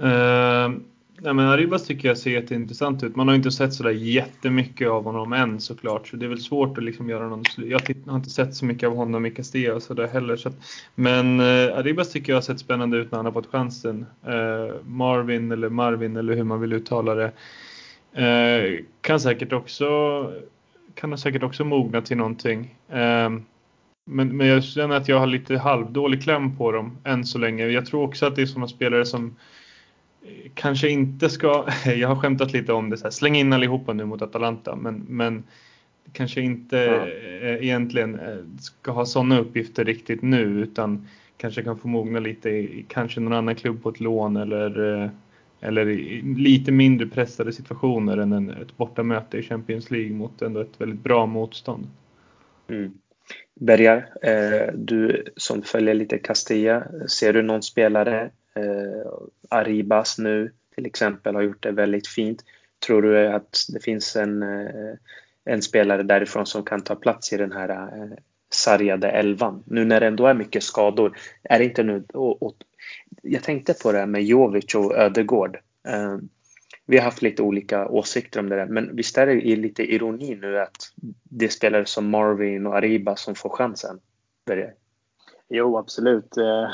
Uh, 0.01 0.71
nej 1.19 1.35
men 1.35 1.47
Arribas 1.47 1.87
tycker 1.87 2.09
jag 2.09 2.19
ser 2.19 2.31
jätteintressant 2.31 3.03
ut. 3.03 3.17
Man 3.17 3.29
har 3.29 3.35
inte 3.35 3.51
sett 3.51 3.75
sådär 3.75 3.91
jättemycket 3.91 4.89
av 4.89 5.05
honom 5.05 5.33
än 5.33 5.61
såklart. 5.61 6.09
Så 6.09 6.17
det 6.17 6.27
är 6.27 6.29
väl 6.29 6.41
svårt 6.41 6.79
att 6.79 6.85
liksom 6.85 7.11
göra 7.11 7.29
någon 7.29 7.45
Jag 7.57 7.81
har 8.07 8.17
inte 8.17 8.31
sett 8.31 8.55
så 8.55 8.65
mycket 8.65 8.89
av 8.89 8.97
honom 8.97 9.27
i 9.27 9.31
Castilla 9.31 9.75
och 9.75 9.83
sådär 9.83 10.07
heller. 10.07 10.37
Så 10.37 10.49
att, 10.49 10.57
men 10.95 11.41
eh, 11.41 11.79
Arribas 11.79 12.13
tycker 12.13 12.33
jag 12.33 12.37
har 12.37 12.43
sett 12.43 12.59
spännande 12.59 12.97
ut 12.97 13.11
när 13.11 13.19
han 13.19 13.27
har 13.27 13.33
fått 13.33 13.51
chansen. 13.51 14.07
Eh, 14.27 14.75
Marvin 14.85 15.53
eller 15.53 15.69
Marvin 15.69 16.17
eller 16.17 16.37
hur 16.37 16.45
man 16.45 16.61
vill 16.61 16.73
uttala 16.73 17.15
det. 17.15 17.33
Eh, 18.23 18.85
kan 19.01 19.21
säkert 19.21 19.53
också 19.53 19.87
kan 20.95 21.13
ha 21.13 21.17
säkert 21.17 21.43
också 21.43 21.65
mogna 21.65 22.01
till 22.01 22.17
någonting. 22.17 22.75
Eh, 22.89 23.31
men, 24.07 24.37
men 24.37 24.47
jag 24.47 24.65
känner 24.65 24.97
att 24.97 25.09
jag 25.09 25.19
har 25.19 25.27
lite 25.27 25.59
halvdålig 25.59 26.23
kläm 26.23 26.57
på 26.57 26.73
dem 26.73 26.99
än 27.05 27.25
så 27.25 27.39
länge. 27.39 27.67
Jag 27.67 27.87
tror 27.87 28.03
också 28.03 28.27
att 28.27 28.37
det 28.37 28.43
är 28.43 28.47
sådana 28.47 28.69
spelare 28.69 29.05
som 29.05 29.37
kanske 30.55 30.89
inte 30.89 31.31
ska, 31.31 31.67
jag 31.97 32.09
har 32.09 32.17
skämtat 32.17 32.53
lite 32.53 32.73
om 32.73 32.91
det, 32.91 32.97
så 32.97 33.05
här, 33.05 33.11
släng 33.11 33.37
in 33.37 33.53
allihopa 33.53 33.93
nu 33.93 34.05
mot 34.05 34.23
Atalanta, 34.23 34.77
men, 34.77 35.05
men 35.09 35.45
kanske 36.13 36.41
inte 36.41 36.77
ja. 36.77 37.07
Eh, 37.09 37.65
egentligen 37.65 38.21
eh, 38.21 38.37
ska 38.61 38.93
ha 38.93 39.07
sådana 39.07 39.39
uppgifter 39.39 39.85
riktigt 39.85 40.23
nu, 40.23 40.43
utan 40.43 41.09
kanske 41.37 41.63
kan 41.63 41.79
få 41.79 41.89
mogna 41.89 42.21
lite 42.21 42.51
i 42.51 42.85
kanske 42.89 43.21
någon 43.21 43.33
annan 43.33 43.55
klubb 43.55 43.83
på 43.83 43.89
ett 43.89 44.01
lån 44.01 44.37
eller, 44.37 45.03
eh, 45.03 45.11
eller 45.61 45.89
i 45.89 46.23
lite 46.23 46.73
mindre 46.73 47.07
pressade 47.07 47.53
situationer 47.53 48.17
än 48.17 48.33
en, 48.33 48.51
ett 48.51 48.77
bortamöte 48.77 49.39
i 49.39 49.43
Champions 49.43 49.91
League 49.91 50.13
mot 50.13 50.43
ändå 50.43 50.61
ett 50.61 50.81
väldigt 50.81 51.03
bra 51.03 51.27
motstånd. 51.27 51.87
Mm. 52.69 52.93
Bergar, 53.61 54.09
du 54.75 55.25
som 55.37 55.63
följer 55.63 55.95
lite 55.95 56.19
Castilla, 56.19 56.87
ser 57.09 57.33
du 57.33 57.43
någon 57.43 57.63
spelare 57.63 58.31
Eh, 58.55 59.13
Aribas 59.49 60.19
nu 60.19 60.53
till 60.75 60.87
exempel 60.87 61.35
har 61.35 61.43
gjort 61.43 61.63
det 61.63 61.71
väldigt 61.71 62.09
fint. 62.09 62.45
Tror 62.87 63.03
du 63.03 63.29
att 63.29 63.59
det 63.69 63.81
finns 63.81 64.17
en, 64.17 64.43
eh, 64.43 64.95
en 65.45 65.63
spelare 65.63 66.03
därifrån 66.03 66.47
som 66.47 66.65
kan 66.65 66.81
ta 66.81 66.95
plats 66.95 67.33
i 67.33 67.37
den 67.37 67.53
här 67.53 67.69
eh, 67.69 68.19
sargade 68.51 69.11
elvan? 69.11 69.63
Nu 69.67 69.85
när 69.85 70.01
det 70.01 70.07
ändå 70.07 70.27
är 70.27 70.35
mycket 70.35 70.63
skador. 70.63 71.19
Är 71.43 71.59
det 71.59 71.65
inte 71.65 71.83
nu, 71.83 72.05
och, 72.13 72.43
och, 72.43 72.57
jag 73.23 73.43
tänkte 73.43 73.75
på 73.75 73.93
det 73.93 73.99
här 73.99 74.07
med 74.07 74.25
Jovic 74.25 74.75
och 74.75 74.97
Ödegård. 74.97 75.59
Eh, 75.89 76.19
vi 76.87 76.97
har 76.97 77.05
haft 77.05 77.23
lite 77.23 77.43
olika 77.43 77.89
åsikter 77.89 78.41
om 78.41 78.49
det 78.49 78.57
där, 78.57 78.67
men 78.67 78.97
visst 78.97 79.19
är 79.19 79.27
det 79.27 79.57
lite 79.57 79.95
ironi 79.95 80.35
nu 80.35 80.59
att 80.59 80.93
det 81.23 81.45
är 81.45 81.49
spelare 81.49 81.87
som 81.87 82.11
Marvin 82.11 82.67
och 82.67 82.77
Ariba 82.77 83.17
som 83.17 83.35
får 83.35 83.51
chansen? 83.51 84.01
Börjar. 84.47 84.75
Jo, 85.57 85.79
absolut. 85.79 86.37
Eh, 86.37 86.71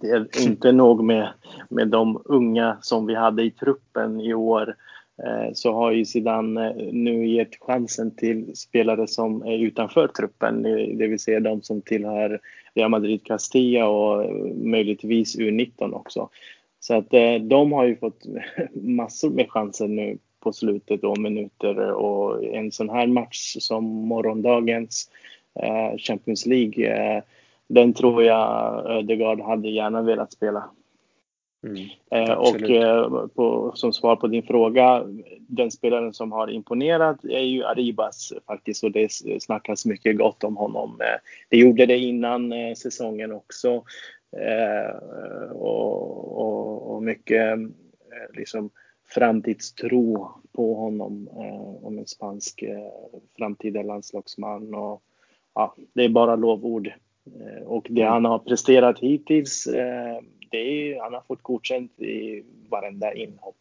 det 0.00 0.08
är 0.10 0.42
inte 0.42 0.72
nog 0.72 1.04
med, 1.04 1.28
med 1.68 1.88
de 1.88 2.22
unga 2.24 2.78
som 2.80 3.06
vi 3.06 3.14
hade 3.14 3.42
i 3.42 3.50
truppen 3.50 4.20
i 4.20 4.34
år 4.34 4.76
eh, 5.22 5.52
så 5.54 5.72
har 5.72 5.92
ju 5.92 6.04
Zidane 6.04 6.70
eh, 6.70 6.92
nu 6.92 7.26
gett 7.26 7.60
chansen 7.60 8.16
till 8.16 8.56
spelare 8.56 9.06
som 9.06 9.42
är 9.42 9.58
utanför 9.58 10.08
truppen, 10.08 10.62
det 10.98 11.06
vill 11.06 11.18
säga 11.18 11.40
de 11.40 11.62
som 11.62 11.82
tillhör 11.82 12.40
Real 12.74 12.90
Madrid 12.90 13.24
Castilla 13.24 13.88
och 13.88 14.30
möjligtvis 14.54 15.38
U19 15.38 15.92
också. 15.92 16.28
Så 16.80 16.94
att 16.94 17.10
de 17.40 17.72
har 17.72 17.84
ju 17.84 17.96
fått 17.96 18.24
massor 18.74 19.30
med 19.30 19.50
chanser 19.50 19.88
nu 19.88 20.18
på 20.40 20.52
slutet 20.52 21.04
och 21.04 21.18
minuter 21.18 21.92
och 21.92 22.44
en 22.44 22.72
sån 22.72 22.90
här 22.90 23.06
match 23.06 23.56
som 23.58 23.84
morgondagens 23.84 25.10
Champions 25.98 26.46
League 26.46 27.22
den 27.74 27.94
tror 27.94 28.22
jag 28.22 28.86
Ödegaard 28.90 29.40
hade 29.40 29.68
gärna 29.68 30.02
velat 30.02 30.32
spela. 30.32 30.70
Mm, 31.66 31.88
eh, 32.10 32.32
och 32.32 32.70
eh, 32.70 33.26
på, 33.26 33.72
som 33.74 33.92
svar 33.92 34.16
på 34.16 34.26
din 34.26 34.42
fråga, 34.42 35.04
den 35.38 35.70
spelaren 35.70 36.12
som 36.12 36.32
har 36.32 36.50
imponerat 36.50 37.24
är 37.24 37.42
ju 37.42 37.64
Arribas 37.64 38.32
faktiskt 38.46 38.84
och 38.84 38.92
det 38.92 39.12
snackas 39.42 39.86
mycket 39.86 40.18
gott 40.18 40.44
om 40.44 40.56
honom. 40.56 41.00
Eh, 41.00 41.20
det 41.48 41.56
gjorde 41.56 41.86
det 41.86 41.98
innan 41.98 42.52
eh, 42.52 42.74
säsongen 42.74 43.32
också 43.32 43.84
eh, 44.36 44.96
och, 45.52 46.38
och, 46.40 46.94
och, 46.94 47.02
mycket 47.02 47.58
eh, 47.58 48.36
liksom 48.36 48.70
framtidstro 49.14 50.28
på 50.52 50.74
honom 50.74 51.28
om 51.82 51.98
en 51.98 52.06
spansk 52.06 52.64
framtida 53.36 53.82
landslagsman. 53.82 54.74
Och, 54.74 55.02
ja, 55.54 55.74
det 55.92 56.04
är 56.04 56.08
bara 56.08 56.36
lovord. 56.36 56.92
Eh, 57.26 57.62
och 57.62 57.86
det 57.90 58.02
han 58.02 58.24
har 58.24 58.38
presterat 58.38 58.98
hittills, 58.98 59.66
eh, 59.66 60.18
det 60.50 60.58
är, 60.58 61.00
han 61.00 61.14
har 61.14 61.20
fått 61.20 61.42
godkänt 61.42 62.00
i 62.00 62.44
varenda 62.68 63.14
inhopp 63.14 63.56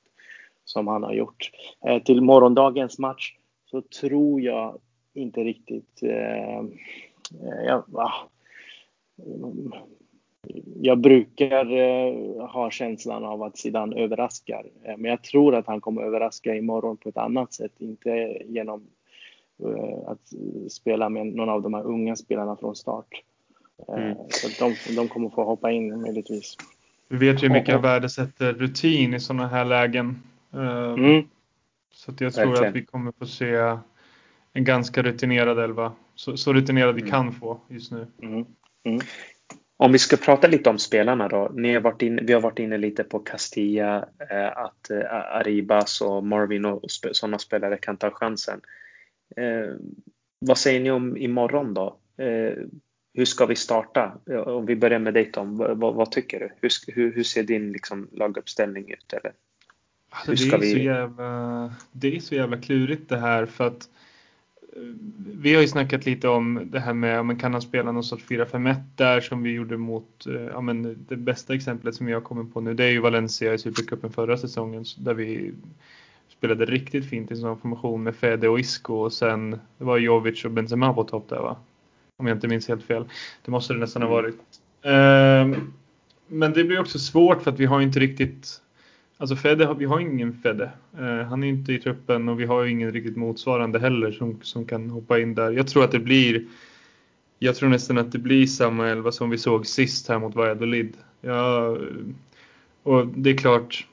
som 0.66 0.88
han 0.88 1.04
har 1.04 1.14
gjort. 1.14 1.52
Eh, 1.86 2.04
till 2.04 2.22
morgondagens 2.22 3.00
match 3.00 3.36
så 3.66 3.82
tror 3.82 4.42
jag 4.42 4.80
inte 5.14 5.44
riktigt... 5.44 6.02
Jag, 7.66 7.84
jag 10.82 10.98
brukar 10.98 11.66
ha 12.48 12.72
känslan 12.72 13.26
av 13.26 13.44
att 13.44 13.58
Zidane 13.58 13.96
överraskar. 13.96 14.66
Men 14.84 15.04
jag 15.04 15.24
tror 15.24 15.56
att 15.56 15.68
han 15.68 15.82
kommer 15.82 16.02
överraska 16.02 16.56
imorgon 16.56 16.98
på 16.98 17.10
ett 17.10 17.18
annat 17.18 17.54
sätt. 17.54 17.72
Inte 17.78 18.42
genom 18.46 18.88
att 20.06 20.34
spela 20.72 21.10
med 21.10 21.28
någon 21.28 21.50
av 21.50 21.62
de 21.62 21.74
här 21.74 21.84
unga 21.84 22.16
spelarna 22.16 22.56
från 22.56 22.76
start. 22.76 23.24
Mm. 23.88 24.10
Eh, 24.10 24.16
så 24.30 24.66
de, 24.66 24.96
de 24.96 25.08
kommer 25.08 25.30
få 25.30 25.44
hoppa 25.44 25.72
in 25.72 26.02
möjligtvis. 26.02 26.58
Vi 27.08 27.18
vet 27.18 27.44
ju 27.44 27.48
hur 27.48 27.54
mycket 27.54 27.70
jag 27.70 27.82
värdesätter 27.82 28.54
rutin 28.54 29.14
i 29.14 29.20
sådana 29.20 29.48
här 29.48 29.66
lägen. 29.66 30.22
Eh, 30.54 30.94
mm. 30.94 31.28
Så 31.94 32.14
jag 32.20 32.34
tror 32.34 32.46
Verkligen. 32.46 32.70
att 32.70 32.76
vi 32.76 32.86
kommer 32.86 33.12
få 33.20 33.26
se 33.26 33.78
en 34.54 34.64
ganska 34.64 35.02
rutinerad 35.02 35.60
elva. 35.60 35.94
Så, 36.16 36.38
så 36.38 36.54
rutinerad 36.54 36.96
vi 36.96 37.02
mm. 37.02 37.12
kan 37.12 37.32
få 37.32 37.60
just 37.68 37.92
nu. 37.92 38.08
Mm. 38.22 38.46
mm. 38.86 39.02
Om 39.78 39.92
vi 39.92 40.00
ska 40.00 40.18
prata 40.18 40.48
lite 40.48 40.70
om 40.70 40.80
spelarna 40.80 41.28
då. 41.28 41.52
Ni 41.54 41.74
har 41.74 41.82
varit 41.82 42.02
in, 42.02 42.20
vi 42.26 42.34
har 42.34 42.42
varit 42.42 42.60
inne 42.60 42.78
lite 42.78 43.04
på 43.04 43.20
Castilla, 43.20 44.06
eh, 44.30 44.58
att 44.58 44.90
eh, 44.90 45.14
Arribas 45.14 46.02
och 46.02 46.26
Marvin 46.26 46.66
och, 46.66 46.84
och 46.84 46.92
sp 46.98 47.04
sådana 47.12 47.40
spelare 47.40 47.78
kan 47.78 47.98
ta 47.98 48.12
chansen. 48.12 48.62
Eh, 49.36 49.76
vad 50.40 50.58
säger 50.58 50.80
ni 50.80 50.92
om 50.92 51.18
imorgon 51.18 51.74
då? 51.74 51.98
Hur 53.14 53.26
ska 53.26 53.46
vi 53.46 53.56
starta? 53.56 54.12
Om 54.46 54.66
vi 54.66 54.76
börjar 54.76 55.00
med 55.00 55.14
dig 55.14 55.32
Tom, 55.32 55.58
vad, 55.58 55.96
vad 55.96 56.12
tycker 56.12 56.40
du? 56.40 56.50
Hur, 56.62 56.72
hur, 56.94 57.14
hur, 57.14 57.24
ser 57.24 57.44
din 57.44 57.72
liksom, 57.72 58.08
laguppställning 58.12 58.92
ut? 58.92 59.14
Eller? 59.14 59.32
Alltså, 60.10 60.46
det, 60.46 60.56
är 60.56 60.60
vi... 60.60 60.72
så 60.72 60.78
jävla, 60.78 61.74
det 61.92 62.16
är 62.16 62.20
så 62.20 62.36
jävla 62.36 62.58
klurigt 62.58 63.10
det 63.10 63.18
här 63.18 63.46
för 63.46 63.68
att 63.68 63.90
eh, 64.76 64.82
vi 65.42 65.54
har 65.54 65.62
ju 65.62 65.68
snackat 65.68 66.06
lite 66.06 66.28
om 66.28 66.68
det 66.72 66.80
här 66.80 66.94
med, 66.94 67.20
om 67.20 67.40
kan 67.40 67.54
han 67.54 67.62
spela 67.62 67.92
någon 67.92 68.04
sorts 68.04 68.26
4-5-1 68.26 68.76
där 68.96 69.22
som 69.22 69.44
vi 69.44 69.52
gjorde 69.52 69.78
mot, 69.78 70.26
eh, 70.28 70.42
ja 70.42 70.62
men 70.62 71.06
det 71.10 71.16
bästa 71.16 71.54
exemplet 71.54 71.96
som 71.96 72.08
jag 72.08 72.24
kommer 72.24 72.44
på 72.44 72.62
nu 72.62 72.74
det 72.74 72.84
är 72.84 72.90
ju 72.90 73.00
Valencia 73.00 73.54
i 73.54 73.58
Supercupen 73.58 74.12
förra 74.12 74.38
säsongen 74.38 74.86
där 74.98 75.14
vi 75.14 75.54
spelade 76.30 76.66
riktigt 76.66 77.10
fint 77.10 77.32
i 77.32 77.36
sån 77.36 77.60
formation 77.60 78.04
med 78.04 78.16
Fede 78.16 78.50
och 78.50 78.60
Isco 78.60 78.94
och 78.94 79.14
sen 79.14 79.52
det 79.52 79.84
var 79.84 79.98
Jovic 79.98 80.46
och 80.46 80.52
Benzema 80.52 80.94
på 80.94 81.04
topp 81.04 81.30
där 81.30 81.40
va? 81.40 81.58
Om 82.22 82.28
jag 82.28 82.38
inte 82.38 82.48
minns 82.48 82.68
helt 82.68 82.84
fel. 82.84 83.06
Det 83.46 83.52
måste 83.52 83.74
det 83.74 83.80
nästan 83.80 84.02
ha 84.02 84.10
mm. 84.10 84.24
varit. 84.24 84.40
Ehm, 84.84 85.74
men 86.28 86.54
det 86.54 86.64
blir 86.64 86.80
också 86.80 87.00
svårt 87.00 87.44
för 87.44 87.52
att 87.52 87.60
vi 87.60 87.66
har 87.66 87.82
inte 87.82 88.00
riktigt 88.00 88.62
Alltså 89.18 89.36
Fede, 89.36 89.76
vi 89.80 89.86
har 89.86 90.00
ingen 90.00 90.34
Fede. 90.34 90.72
Uh, 91.00 91.22
han 91.22 91.44
är 91.44 91.48
inte 91.48 91.74
i 91.74 91.80
truppen 91.80 92.30
och 92.30 92.40
vi 92.40 92.46
har 92.46 92.66
ingen 92.66 92.92
riktigt 92.92 93.18
motsvarande 93.18 93.80
heller 93.80 94.12
som, 94.12 94.40
som 94.42 94.66
kan 94.66 94.90
hoppa 94.90 95.20
in 95.20 95.36
där. 95.36 95.52
Jag 95.52 95.68
tror 95.68 95.84
att 95.84 95.92
det 95.92 96.00
blir 96.00 96.46
Jag 97.40 97.56
tror 97.56 97.70
nästan 97.70 97.98
att 97.98 98.12
det 98.12 98.20
blir 98.20 98.48
samma 98.48 98.88
elva 98.88 99.12
som 99.12 99.30
vi 99.30 99.38
såg 99.38 99.68
sist 99.68 100.10
här 100.10 100.20
mot 100.20 100.36
Valladolid. 100.36 100.98
Ja, 101.22 101.78
och 102.84 103.08
det 103.08 103.30
är 103.30 103.38
klart 103.38 103.88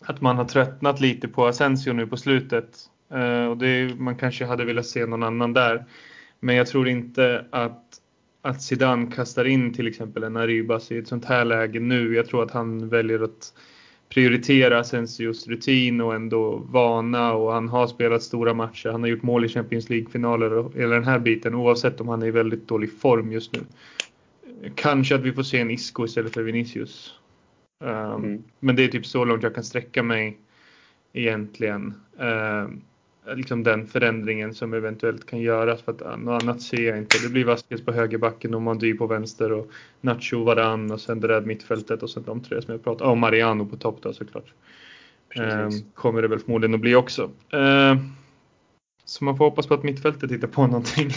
att 0.00 0.20
man 0.20 0.36
har 0.36 0.44
tröttnat 0.44 1.00
lite 1.00 1.28
på 1.28 1.46
Asensio 1.46 1.92
nu 1.92 2.06
på 2.06 2.16
slutet. 2.16 2.78
Uh, 3.14 3.46
och 3.46 3.56
det, 3.56 3.94
man 3.98 4.16
kanske 4.16 4.44
hade 4.44 4.64
velat 4.64 4.86
se 4.86 5.06
någon 5.06 5.22
annan 5.22 5.52
där. 5.52 5.84
Men 6.40 6.56
jag 6.56 6.66
tror 6.66 6.88
inte 6.88 7.44
att, 7.50 8.00
att 8.42 8.62
Zidane 8.62 9.10
kastar 9.10 9.44
in 9.44 9.74
till 9.74 9.86
exempel 9.88 10.22
en 10.22 10.36
Arribas 10.36 10.92
i 10.92 10.98
ett 10.98 11.08
sånt 11.08 11.24
här 11.24 11.44
läge 11.44 11.80
nu. 11.80 12.14
Jag 12.14 12.26
tror 12.26 12.42
att 12.42 12.50
han 12.50 12.88
väljer 12.88 13.20
att 13.20 13.52
prioritera 14.08 14.84
Sensios 14.84 15.48
rutin 15.48 16.00
och 16.00 16.14
ändå 16.14 16.56
vana 16.56 17.32
och 17.32 17.52
han 17.52 17.68
har 17.68 17.86
spelat 17.86 18.22
stora 18.22 18.54
matcher. 18.54 18.88
Han 18.88 19.00
har 19.02 19.08
gjort 19.08 19.22
mål 19.22 19.44
i 19.44 19.48
Champions 19.48 19.88
League-finaler 19.88 20.52
och 20.52 20.74
hela 20.74 20.94
den 20.94 21.04
här 21.04 21.18
biten 21.18 21.54
oavsett 21.54 22.00
om 22.00 22.08
han 22.08 22.22
är 22.22 22.26
i 22.26 22.30
väldigt 22.30 22.68
dålig 22.68 22.98
form 22.98 23.32
just 23.32 23.52
nu. 23.52 23.60
Kanske 24.74 25.14
att 25.14 25.20
vi 25.20 25.32
får 25.32 25.42
se 25.42 25.58
en 25.60 25.70
Isco 25.70 26.04
istället 26.04 26.34
för 26.34 26.42
Vinicius. 26.42 27.14
Um, 27.84 28.24
mm. 28.24 28.42
Men 28.60 28.76
det 28.76 28.84
är 28.84 28.88
typ 28.88 29.06
så 29.06 29.24
långt 29.24 29.42
jag 29.42 29.54
kan 29.54 29.64
sträcka 29.64 30.02
mig 30.02 30.38
egentligen. 31.12 31.94
Um, 32.18 32.82
liksom 33.34 33.62
den 33.62 33.86
förändringen 33.86 34.54
som 34.54 34.74
eventuellt 34.74 35.26
kan 35.26 35.40
göras 35.40 35.82
för 35.82 35.92
att 35.92 36.20
något 36.20 36.42
annat 36.42 36.62
ser 36.62 36.82
jag 36.82 36.98
inte. 36.98 37.18
Det 37.22 37.28
blir 37.28 37.44
Vasquez 37.44 37.84
på 37.84 37.92
högerbacken 37.92 38.54
och 38.54 38.62
Mandy 38.62 38.94
på 38.94 39.06
vänster 39.06 39.52
och 39.52 39.70
Nacho 40.00 40.44
varann 40.44 40.90
och 40.90 41.00
sen 41.00 41.20
det 41.20 41.28
där 41.28 41.40
mittfältet 41.40 42.02
och 42.02 42.10
sen 42.10 42.22
de 42.22 42.42
tre 42.42 42.62
som 42.62 42.72
jag 42.72 42.84
pratade 42.84 43.04
om. 43.04 43.10
Och 43.10 43.18
Mariano 43.18 43.66
på 43.66 43.76
topp 43.76 43.98
då 44.02 44.12
såklart. 44.12 44.52
Ehm, 45.34 45.70
kommer 45.94 46.22
det 46.22 46.28
väl 46.28 46.38
förmodligen 46.38 46.74
att 46.74 46.80
bli 46.80 46.94
också. 46.94 47.30
Ehm, 47.52 47.98
så 49.04 49.24
man 49.24 49.36
får 49.36 49.44
hoppas 49.44 49.66
på 49.66 49.74
att 49.74 49.82
mittfältet 49.82 50.30
hittar 50.30 50.48
på 50.48 50.66
någonting. 50.66 51.10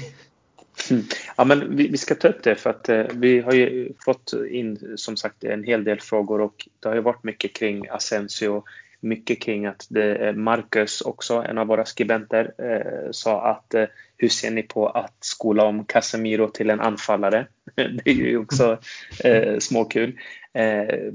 Ja, 1.37 1.45
men 1.45 1.75
vi, 1.75 1.87
vi, 1.87 1.97
ska 1.97 2.15
ta 2.15 2.27
upp 2.27 2.43
det 2.43 2.55
för 2.55 2.69
att 2.69 2.89
eh, 2.89 3.05
vi 3.13 3.39
har 3.39 3.53
ju 3.53 3.93
fått 4.05 4.33
in 4.49 4.93
som 4.95 5.17
sagt 5.17 5.43
en 5.43 5.63
hel 5.63 5.83
del 5.83 5.99
frågor 5.99 6.41
och 6.41 6.67
det 6.79 6.87
har 6.87 6.95
ju 6.95 7.01
varit 7.01 7.23
mycket 7.23 7.53
kring 7.53 7.87
Asensio 7.89 8.63
mycket 9.03 9.41
kring 9.41 9.65
att 9.65 9.87
det, 9.89 10.33
Marcus 10.37 11.01
också, 11.01 11.33
en 11.33 11.57
av 11.57 11.67
våra 11.67 11.85
skribenter, 11.85 12.53
eh, 12.57 13.11
sa 13.11 13.41
att 13.41 13.73
eh, 13.73 13.85
hur 14.17 14.29
ser 14.29 14.51
ni 14.51 14.63
på 14.63 14.87
att 14.87 15.17
skola 15.19 15.65
om 15.65 15.85
Casemiro 15.85 16.49
till 16.49 16.69
en 16.69 16.79
anfallare? 16.79 17.47
det 17.75 18.07
är 18.07 18.13
ju 18.13 18.37
också 18.41 18.79
eh, 19.23 19.59
småkul. 19.59 20.19
Eh, 20.53 21.11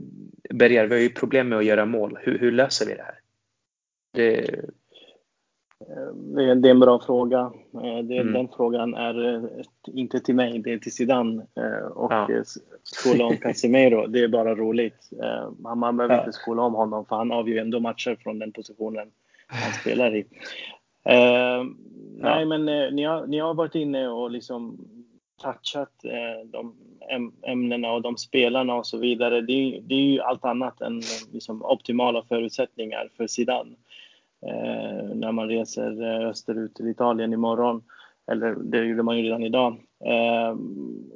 Berger, 0.50 0.86
vi 0.86 0.94
har 0.94 1.02
ju 1.02 1.10
problem 1.10 1.48
med 1.48 1.58
att 1.58 1.64
göra 1.64 1.86
mål. 1.86 2.18
Hur, 2.22 2.38
hur 2.38 2.52
löser 2.52 2.86
vi 2.86 2.94
det 2.94 3.02
här? 3.02 3.18
Det, 4.14 4.60
det 6.34 6.68
är 6.68 6.70
en 6.70 6.80
bra 6.80 7.00
fråga. 7.00 7.52
Eh, 7.74 7.98
det, 8.04 8.16
mm. 8.16 8.32
Den 8.32 8.48
frågan 8.56 8.94
är 8.94 9.34
eh, 9.34 9.42
inte 9.86 10.20
till 10.20 10.34
mig, 10.34 10.58
det 10.58 10.72
är 10.72 10.78
till 10.78 10.92
Zidane. 10.92 11.46
Eh, 11.56 11.86
och 11.86 12.12
ja. 12.12 12.28
skola 12.82 13.24
om 13.24 13.36
Casemiro, 13.36 14.06
det 14.06 14.20
är 14.20 14.28
bara 14.28 14.54
roligt. 14.54 15.10
Man 15.58 15.96
behöver 15.96 16.14
ja. 16.14 16.20
inte 16.20 16.32
skola 16.32 16.62
om 16.62 16.74
honom 16.74 17.04
för 17.04 17.16
han 17.16 17.32
avgör 17.32 17.60
ändå 17.60 17.80
matcher 17.80 18.16
från 18.22 18.38
den 18.38 18.52
positionen 18.52 19.10
han 19.46 19.72
spelar 19.80 20.16
i. 20.16 20.26
Ja. 21.04 21.64
Nej, 22.20 22.44
men 22.44 22.64
ni 22.94 23.04
har, 23.04 23.26
ni 23.26 23.38
har 23.38 23.54
varit 23.54 23.74
inne 23.74 24.08
och 24.08 24.30
liksom 24.30 24.78
touchat 25.42 25.92
de 26.44 26.74
ämnena 27.42 27.92
och 27.92 28.02
de 28.02 28.16
spelarna 28.16 28.74
och 28.74 28.86
så 28.86 28.98
vidare. 28.98 29.40
Det 29.40 29.52
är, 29.52 29.80
det 29.80 29.94
är 29.94 30.12
ju 30.12 30.20
allt 30.20 30.44
annat 30.44 30.80
än 30.80 31.02
liksom 31.32 31.62
optimala 31.62 32.22
förutsättningar 32.22 33.10
för 33.16 33.26
Zidane 33.26 33.70
eh, 33.70 33.76
Eh, 34.46 35.14
när 35.14 35.32
man 35.32 35.48
reser 35.48 36.02
eh, 36.02 36.28
österut 36.28 36.74
till 36.74 36.88
Italien 36.88 37.32
imorgon. 37.32 37.82
Eller 38.30 38.54
det 38.54 38.84
gjorde 38.84 39.02
man 39.02 39.18
ju 39.18 39.22
redan 39.22 39.42
idag. 39.42 39.76
Eh, 40.04 40.56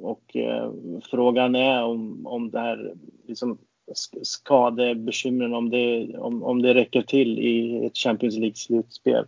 och 0.01 0.35
eh, 0.35 0.71
frågan 1.11 1.55
är 1.55 1.83
om, 1.83 2.27
om 2.27 2.51
det 2.51 2.59
här, 2.59 2.93
liksom, 3.27 3.57
skadebekymren 4.23 5.53
om 5.53 5.69
det, 5.69 6.17
om, 6.17 6.43
om 6.43 6.61
det 6.61 6.73
räcker 6.73 7.01
till 7.01 7.39
i 7.39 7.85
ett 7.85 7.97
Champions 7.97 8.37
League-slutspel. 8.37 9.25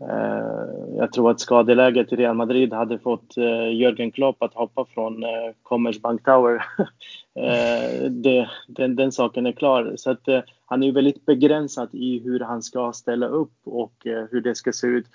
Eh, 0.00 0.96
jag 0.96 1.12
tror 1.12 1.30
att 1.30 1.40
skadeläget 1.40 2.12
i 2.12 2.16
Real 2.16 2.36
Madrid 2.36 2.72
hade 2.72 2.98
fått 2.98 3.36
Jörgen 3.36 3.72
Jürgen 3.72 4.10
Klopp 4.10 4.42
att 4.42 4.54
hoppa 4.54 4.84
från 4.84 5.24
eh, 5.24 5.52
Commerzbank 5.62 6.24
Tower. 6.24 6.64
det, 8.08 8.50
den, 8.68 8.96
den, 8.96 9.12
saken 9.12 9.46
är 9.46 9.52
klar. 9.52 9.92
Så 9.96 10.10
att, 10.10 10.28
han 10.66 10.82
är 10.82 10.92
väldigt 10.92 11.26
begränsad 11.26 11.88
i 11.92 12.18
hur 12.18 12.40
han 12.40 12.62
ska 12.62 12.92
ställa 12.92 13.26
upp 13.26 13.54
och 13.64 13.92
hur 14.04 14.40
det 14.40 14.54
ska 14.54 14.72
se 14.72 14.86
ut. 14.86 15.06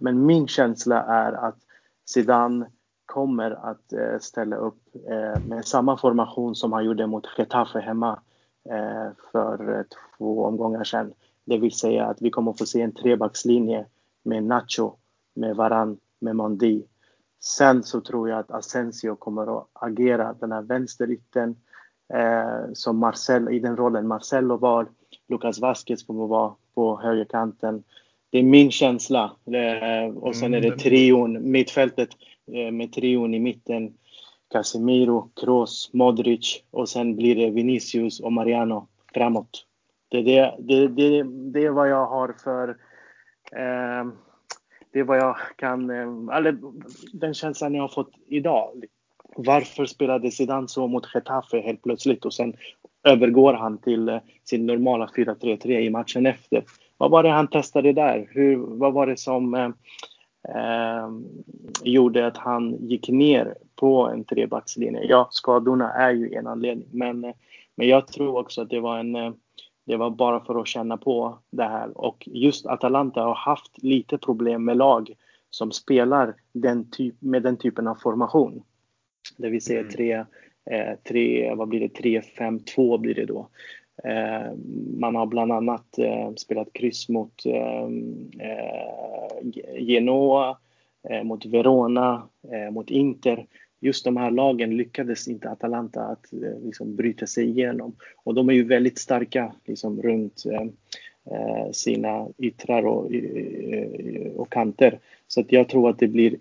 men 0.00 0.26
min 0.26 0.48
känsla 0.48 1.02
är 1.02 1.32
att 1.32 1.58
Zidane 2.06 2.66
kommer 3.06 3.50
att 3.70 4.22
ställa 4.22 4.56
upp 4.56 4.82
med 5.48 5.64
samma 5.64 5.96
formation 5.96 6.54
som 6.54 6.72
han 6.72 6.84
gjorde 6.84 7.06
mot 7.06 7.26
Getafe 7.38 7.80
hemma 7.80 8.18
för 9.32 9.84
två 10.18 10.44
omgångar 10.44 10.84
sedan. 10.84 11.12
Det 11.44 11.58
vill 11.58 11.72
säga 11.72 12.06
att 12.06 12.22
vi 12.22 12.30
kommer 12.30 12.50
att 12.50 12.58
få 12.58 12.66
se 12.66 12.80
en 12.80 12.92
trebackslinje 12.92 13.86
med 14.24 14.44
Nacho, 14.44 14.92
med 15.34 15.56
Varan, 15.56 15.98
med 16.18 16.36
Mondi. 16.36 16.84
Sen 17.40 17.82
så 17.82 18.00
tror 18.00 18.28
jag 18.28 18.38
att 18.38 18.50
Asensio 18.50 19.16
kommer 19.16 19.58
att 19.58 19.68
agera 19.72 20.32
den 20.40 20.52
här 20.52 20.62
vänsterytten 20.62 21.56
eh, 22.14 22.72
som 22.72 22.98
Marcel, 22.98 23.48
i 23.48 23.58
den 23.58 23.76
rollen 23.76 24.08
Marcelo 24.08 24.56
var. 24.56 24.86
Lucas 25.28 25.58
Vasquez 25.58 26.02
kommer 26.02 26.24
att 26.24 26.30
vara 26.30 26.54
på 26.74 27.00
högerkanten. 27.00 27.82
Det 28.30 28.38
är 28.38 28.42
min 28.42 28.70
känsla. 28.70 29.32
Eh, 29.46 30.16
och 30.16 30.36
sen 30.36 30.54
är 30.54 30.60
det 30.60 30.66
mm, 30.66 30.78
trion, 30.78 31.50
mittfältet 31.50 32.08
Eh, 32.52 32.72
med 32.72 32.92
trion 32.92 33.34
i 33.34 33.38
mitten. 33.38 33.94
Casemiro, 34.52 35.30
Kroos, 35.40 35.90
Modric 35.92 36.62
och 36.70 36.88
sen 36.88 37.16
blir 37.16 37.36
det 37.36 37.50
Vinicius 37.50 38.20
och 38.20 38.32
Mariano 38.32 38.88
framåt. 39.14 39.66
Det 40.08 40.18
är, 40.18 40.56
det, 40.58 40.88
det, 40.88 40.88
det, 40.88 41.22
det 41.52 41.64
är 41.64 41.70
vad 41.70 41.88
jag 41.88 42.06
har 42.06 42.34
för... 42.44 42.76
Ehm, 43.56 44.12
det 44.92 44.98
är 44.98 45.04
vad 45.04 45.18
jag 45.18 45.36
kan... 45.56 45.90
Eh, 45.90 46.36
eller 46.36 46.58
den 47.12 47.34
känslan 47.34 47.74
jag 47.74 47.82
har 47.82 47.88
fått 47.88 48.12
idag. 48.26 48.84
Varför 49.36 49.86
spelade 49.86 50.30
Zidane 50.30 50.68
så 50.68 50.86
mot 50.86 51.14
Getafe 51.14 51.60
helt 51.60 51.82
plötsligt 51.82 52.24
och 52.24 52.34
sen 52.34 52.56
övergår 53.04 53.54
han 53.54 53.78
till 53.78 54.08
eh, 54.08 54.18
sin 54.44 54.66
normala 54.66 55.06
4-3-3 55.06 55.78
i 55.78 55.90
matchen 55.90 56.26
efter? 56.26 56.64
Vad 56.96 57.10
var 57.10 57.22
det 57.22 57.30
han 57.30 57.48
testade 57.48 57.92
där? 57.92 58.28
Hur, 58.30 58.56
vad 58.56 58.92
var 58.92 59.06
det 59.06 59.16
som... 59.16 59.54
Eh, 59.54 59.70
eh, 60.48 61.08
gjorde 61.82 62.26
att 62.26 62.36
han 62.36 62.76
gick 62.80 63.08
ner 63.08 63.54
på 63.76 64.08
en 64.08 64.24
trebackslinje. 64.24 65.04
Ja, 65.04 65.28
skadorna 65.30 65.92
är 65.92 66.10
ju 66.10 66.34
en 66.34 66.46
anledning, 66.46 66.88
men, 66.90 67.24
eh, 67.24 67.34
men 67.74 67.88
jag 67.88 68.06
tror 68.06 68.38
också 68.38 68.62
att 68.62 68.70
det 68.70 68.80
var 68.80 68.98
en 68.98 69.34
det 69.84 69.96
var 69.96 70.10
bara 70.10 70.44
för 70.44 70.60
att 70.60 70.68
känna 70.68 70.96
på 70.96 71.38
det 71.50 71.64
här 71.64 71.98
och 71.98 72.28
just 72.32 72.66
Atalanta 72.66 73.22
har 73.22 73.34
haft 73.34 73.82
lite 73.82 74.18
problem 74.18 74.64
med 74.64 74.76
lag 74.76 75.14
som 75.50 75.72
spelar 75.72 76.34
den 76.52 76.90
typ, 76.90 77.14
med 77.18 77.42
den 77.42 77.56
typen 77.56 77.86
av 77.86 77.94
formation. 77.94 78.62
Det 79.36 79.48
vill 79.48 79.62
säga 79.62 79.80
mm. 79.80 79.92
tre, 79.92 80.12
eh, 80.70 80.94
tre 81.08 81.54
vad 81.54 81.68
blir 81.68 81.80
det, 81.80 82.20
3-5-2 82.38 82.98
blir 82.98 83.14
det 83.14 83.24
då. 83.24 83.48
Eh, 84.04 84.52
man 84.98 85.14
har 85.14 85.26
bland 85.26 85.52
annat 85.52 85.98
eh, 85.98 86.34
spelat 86.36 86.72
kryss 86.72 87.08
mot 87.08 87.42
Genoa, 89.78 90.58
mot 91.24 91.46
Verona, 91.46 92.28
mot 92.70 92.90
Inter. 92.90 93.46
Just 93.84 94.04
de 94.04 94.16
här 94.16 94.30
lagen 94.30 94.76
lyckades 94.76 95.28
inte 95.28 95.50
Atalanta 95.50 96.00
att 96.00 96.32
eh, 96.32 96.64
liksom, 96.64 96.96
bryta 96.96 97.26
sig 97.26 97.48
igenom. 97.48 97.96
Och 98.24 98.34
de 98.34 98.48
är 98.48 98.52
ju 98.52 98.64
väldigt 98.64 98.98
starka 98.98 99.52
liksom, 99.64 100.02
runt 100.02 100.42
eh, 100.46 100.62
eh, 101.34 101.70
sina 101.72 102.28
yttrar 102.38 102.86
och, 102.86 103.10
och 104.36 104.52
kanter. 104.52 104.98
Så 105.28 105.40
att 105.40 105.52
jag 105.52 105.68
tror 105.68 105.90
att 105.90 105.98
det 105.98 106.08
blir 106.08 106.36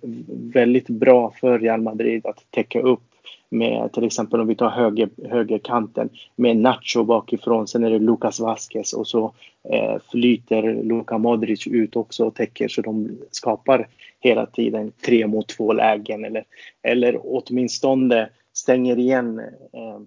väldigt 0.53 0.89
bra 0.89 1.31
för 1.31 1.59
Real 1.59 1.81
Madrid 1.81 2.25
att 2.25 2.45
täcka 2.51 2.79
upp 2.81 3.12
med 3.49 3.91
till 3.93 4.03
exempel 4.03 4.41
om 4.41 4.47
vi 4.47 4.55
tar 4.55 4.69
höger, 4.69 5.09
högerkanten 5.29 6.09
med 6.35 6.57
Nacho 6.57 7.03
bakifrån. 7.03 7.67
Sen 7.67 7.83
är 7.83 7.89
det 7.89 7.99
Lucas 7.99 8.39
Vasquez 8.39 8.93
och 8.93 9.07
så 9.07 9.33
eh, 9.69 9.95
flyter 10.11 10.83
Luka 10.83 11.17
Modric 11.17 11.67
ut 11.67 11.95
också 11.95 12.25
och 12.25 12.35
täcker 12.35 12.67
så 12.67 12.81
de 12.81 13.17
skapar 13.31 13.87
hela 14.19 14.45
tiden 14.45 14.91
tre 15.05 15.27
mot 15.27 15.47
två 15.47 15.73
lägen 15.73 16.25
eller, 16.25 16.43
eller 16.81 17.19
åtminstone 17.23 18.29
stänger 18.53 18.99
igen 18.99 19.39
eh, 19.73 19.99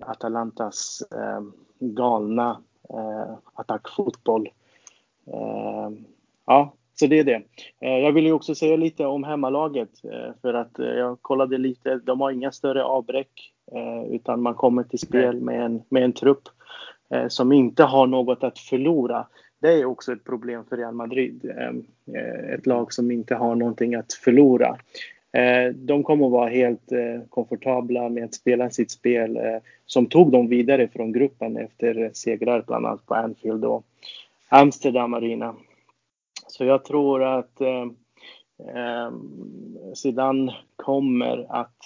Atalantas 0.00 1.02
eh, 1.10 1.40
galna 1.80 2.60
eh, 2.90 3.34
attackfotboll. 3.54 4.48
Eh, 5.26 5.90
ja, 6.46 6.74
så 6.98 7.06
det 7.06 7.18
är 7.18 7.24
det. 7.24 7.42
Eh, 7.80 7.98
jag 7.98 8.12
vill 8.12 8.26
ju 8.26 8.32
också 8.32 8.54
säga 8.54 8.76
lite 8.76 9.06
om 9.06 9.24
hemmalaget 9.24 10.04
eh, 10.04 10.32
för 10.42 10.54
att 10.54 10.78
eh, 10.78 10.86
jag 10.86 11.22
kollade 11.22 11.58
lite. 11.58 12.00
De 12.04 12.20
har 12.20 12.30
inga 12.30 12.52
större 12.52 12.84
avbräck 12.84 13.52
utan 14.10 14.42
man 14.42 14.54
kommer 14.54 14.82
till 14.82 14.98
spel 14.98 15.40
med 15.40 15.62
en, 15.62 15.82
med 15.88 16.04
en 16.04 16.12
trupp 16.12 16.42
som 17.28 17.52
inte 17.52 17.82
har 17.82 18.06
något 18.06 18.44
att 18.44 18.58
förlora. 18.58 19.26
Det 19.58 19.68
är 19.68 19.84
också 19.84 20.12
ett 20.12 20.24
problem 20.24 20.64
för 20.68 20.76
Real 20.76 20.94
Madrid. 20.94 21.50
Ett 22.54 22.66
lag 22.66 22.92
som 22.92 23.10
inte 23.10 23.34
har 23.34 23.54
någonting 23.54 23.94
att 23.94 24.12
förlora. 24.12 24.76
De 25.74 26.02
kommer 26.02 26.26
att 26.26 26.32
vara 26.32 26.48
helt 26.48 26.92
komfortabla 27.28 28.08
med 28.08 28.24
att 28.24 28.34
spela 28.34 28.70
sitt 28.70 28.90
spel 28.90 29.38
som 29.86 30.06
tog 30.06 30.32
dem 30.32 30.48
vidare 30.48 30.88
från 30.88 31.12
gruppen 31.12 31.56
efter 31.56 32.10
segrar 32.14 32.64
bland 32.66 32.86
annat 32.86 33.06
på 33.06 33.14
Anfield 33.14 33.64
och 33.64 33.84
Amsterdam 34.48 35.14
Arena. 35.14 35.54
Så 36.56 36.64
jag 36.64 36.84
tror 36.84 37.24
att 37.24 37.60
eh, 37.60 37.86
eh, 38.74 39.12
Zidane 39.94 40.54
kommer 40.76 41.46
att 41.48 41.76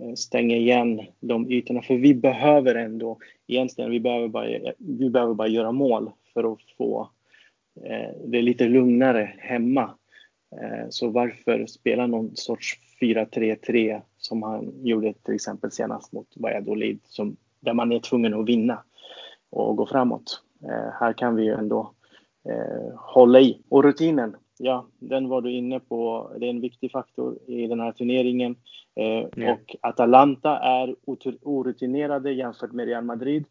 eh, 0.00 0.14
stänga 0.14 0.56
igen 0.56 1.00
de 1.20 1.50
ytorna. 1.50 1.82
För 1.82 1.94
vi 1.94 2.14
behöver 2.14 2.74
ändå, 2.74 3.18
egentligen, 3.46 3.90
vi 3.90 4.00
behöver 4.00 4.28
bara, 4.28 4.72
vi 4.78 5.10
behöver 5.10 5.34
bara 5.34 5.48
göra 5.48 5.72
mål 5.72 6.10
för 6.34 6.52
att 6.52 6.58
få 6.78 7.10
eh, 7.84 8.10
det 8.24 8.42
lite 8.42 8.68
lugnare 8.68 9.34
hemma. 9.38 9.94
Eh, 10.60 10.86
så 10.90 11.10
varför 11.10 11.66
spela 11.66 12.06
någon 12.06 12.36
sorts 12.36 12.78
4-3-3 13.00 14.02
som 14.16 14.42
han 14.42 14.72
gjorde 14.82 15.12
till 15.12 15.34
exempel 15.34 15.70
senast 15.70 16.12
mot 16.12 16.28
Valladolid, 16.36 17.00
som, 17.04 17.36
där 17.60 17.74
man 17.74 17.92
är 17.92 17.98
tvungen 17.98 18.34
att 18.34 18.48
vinna 18.48 18.82
och 19.50 19.76
gå 19.76 19.86
framåt. 19.86 20.42
Eh, 20.62 20.92
här 21.00 21.12
kan 21.12 21.36
vi 21.36 21.44
ju 21.44 21.52
ändå 21.52 21.94
eh, 22.44 22.94
hålla 22.96 23.40
i. 23.40 23.62
Och 23.68 23.84
rutinen, 23.84 24.36
ja, 24.58 24.86
den 24.98 25.28
var 25.28 25.40
du 25.40 25.52
inne 25.52 25.80
på. 25.80 26.30
Det 26.38 26.46
är 26.46 26.50
en 26.50 26.60
viktig 26.60 26.90
faktor 26.90 27.38
i 27.46 27.66
den 27.66 27.80
här 27.80 27.92
turneringen. 27.92 28.56
Eh, 28.94 29.28
mm. 29.36 29.52
Och 29.52 29.76
Atalanta 29.80 30.58
är 30.58 30.96
orutinerade 31.42 32.32
jämfört 32.32 32.72
med 32.72 32.86
Real 32.86 33.04
Madrid. 33.04 33.44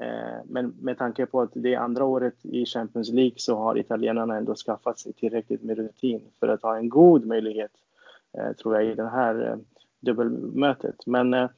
Eh, 0.00 0.38
men 0.44 0.74
med 0.80 0.98
tanke 0.98 1.26
på 1.26 1.40
att 1.40 1.50
det 1.54 1.74
är 1.74 1.78
andra 1.78 2.04
året 2.04 2.34
i 2.42 2.66
Champions 2.66 3.10
League 3.10 3.34
så 3.36 3.56
har 3.56 3.78
italienarna 3.78 4.36
ändå 4.36 4.54
skaffat 4.54 4.98
sig 4.98 5.12
tillräckligt 5.12 5.62
med 5.62 5.78
rutin 5.78 6.20
för 6.40 6.48
att 6.48 6.62
ha 6.62 6.76
en 6.76 6.88
god 6.88 7.26
möjlighet, 7.26 7.70
eh, 8.38 8.52
tror 8.52 8.74
jag, 8.74 8.84
i 8.84 8.94
det 8.94 9.08
här 9.08 9.50
eh, 9.50 9.56
dubbelmötet. 10.00 11.06
Men 11.06 11.48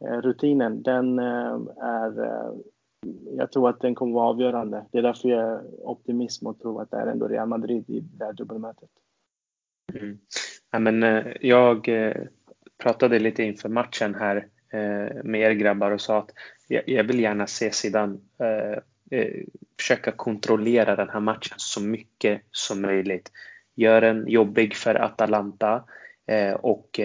rutinen, 0.00 0.82
den 0.82 1.18
är 1.18 2.50
jag 3.36 3.52
tror 3.52 3.68
att 3.68 3.80
den 3.80 3.94
kommer 3.94 4.14
vara 4.14 4.28
avgörande. 4.28 4.84
Det 4.92 4.98
är 4.98 5.02
därför 5.02 5.28
jag 5.28 5.40
är 5.40 5.88
optimism 5.88 6.46
och 6.46 6.60
tror 6.60 6.82
att 6.82 6.90
det 6.90 6.96
är 6.96 7.06
ändå 7.06 7.28
Real 7.28 7.48
Madrid 7.48 7.90
i 7.90 8.00
det 8.00 8.24
här 8.24 8.32
dubbelmötet. 8.32 8.90
Mm. 9.94 10.18
Ja, 10.70 10.78
men, 10.78 11.02
eh, 11.02 11.24
jag 11.40 11.88
eh, 11.88 12.16
pratade 12.78 13.18
lite 13.18 13.42
inför 13.42 13.68
matchen 13.68 14.14
här 14.14 14.36
eh, 14.72 15.24
med 15.24 15.40
er 15.40 15.52
grabbar 15.52 15.90
och 15.90 16.00
sa 16.00 16.18
att 16.18 16.30
jag 16.86 17.04
vill 17.04 17.20
gärna 17.20 17.46
se 17.46 17.70
Zidane 17.70 18.18
försöka 19.78 20.12
kontrollera 20.12 20.96
den 20.96 21.08
här 21.08 21.20
matchen 21.20 21.54
så 21.56 21.82
mycket 21.82 22.42
som 22.50 22.82
möjligt. 22.82 23.30
Gör 23.74 24.00
den 24.00 24.28
jobbig 24.28 24.76
för 24.76 24.94
Atalanta 24.94 25.84
och 26.60 27.00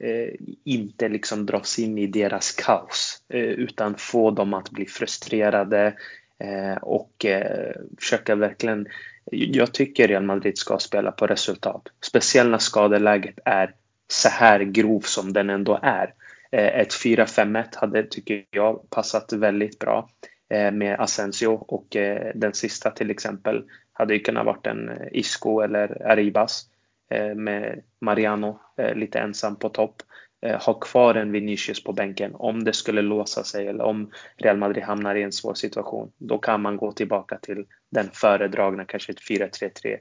Eh, 0.00 0.34
inte 0.64 1.08
liksom 1.08 1.46
dras 1.46 1.78
in 1.78 1.98
i 1.98 2.06
deras 2.06 2.52
kaos 2.52 3.22
eh, 3.28 3.40
utan 3.40 3.94
få 3.94 4.30
dem 4.30 4.54
att 4.54 4.70
bli 4.70 4.86
frustrerade 4.86 5.94
eh, 6.38 6.76
och 6.82 7.24
eh, 7.24 7.74
försöka 7.98 8.34
verkligen 8.34 8.86
jag 9.32 9.74
tycker 9.74 10.08
Real 10.08 10.22
Madrid 10.22 10.58
ska 10.58 10.78
spela 10.78 11.12
på 11.12 11.26
resultat. 11.26 11.82
Speciellt 12.00 12.50
när 12.50 12.58
skadeläget 12.58 13.38
är 13.44 13.74
så 14.08 14.28
här 14.28 14.60
grov 14.60 15.00
som 15.00 15.32
den 15.32 15.50
ändå 15.50 15.78
är. 15.82 16.14
Eh, 16.52 16.80
ett 16.80 16.92
4-5-1 16.92 17.64
hade, 17.72 18.02
tycker 18.02 18.44
jag, 18.50 18.90
passat 18.90 19.32
väldigt 19.32 19.78
bra 19.78 20.08
eh, 20.50 20.72
med 20.72 21.00
Asensio 21.00 21.46
och 21.46 21.86
den 22.34 22.54
sista 22.54 22.90
till 22.90 23.10
exempel 23.10 23.64
hade 23.92 24.14
ju 24.14 24.20
kunnat 24.20 24.46
varit 24.46 24.66
en 24.66 24.90
Isco 25.12 25.60
eller 25.60 26.06
Arribas. 26.06 26.66
Eh, 27.10 27.34
med 27.34 27.82
Mariano 28.00 28.60
eh, 28.76 28.94
lite 28.94 29.18
ensam 29.18 29.56
på 29.56 29.68
topp. 29.68 30.02
Eh, 30.42 30.62
ha 30.62 30.74
kvar 30.74 31.14
en 31.14 31.32
Vinicius 31.32 31.84
på 31.84 31.92
bänken 31.92 32.34
om 32.34 32.64
det 32.64 32.72
skulle 32.72 33.02
låsa 33.02 33.44
sig 33.44 33.66
eller 33.66 33.84
om 33.84 34.10
Real 34.36 34.56
Madrid 34.56 34.84
hamnar 34.84 35.14
i 35.14 35.22
en 35.22 35.32
svår 35.32 35.54
situation. 35.54 36.12
Då 36.18 36.38
kan 36.38 36.62
man 36.62 36.76
gå 36.76 36.92
tillbaka 36.92 37.38
till 37.38 37.66
den 37.90 38.08
föredragna, 38.12 38.84
kanske 38.84 39.12
ett 39.12 39.20
4-3-3. 39.20 39.98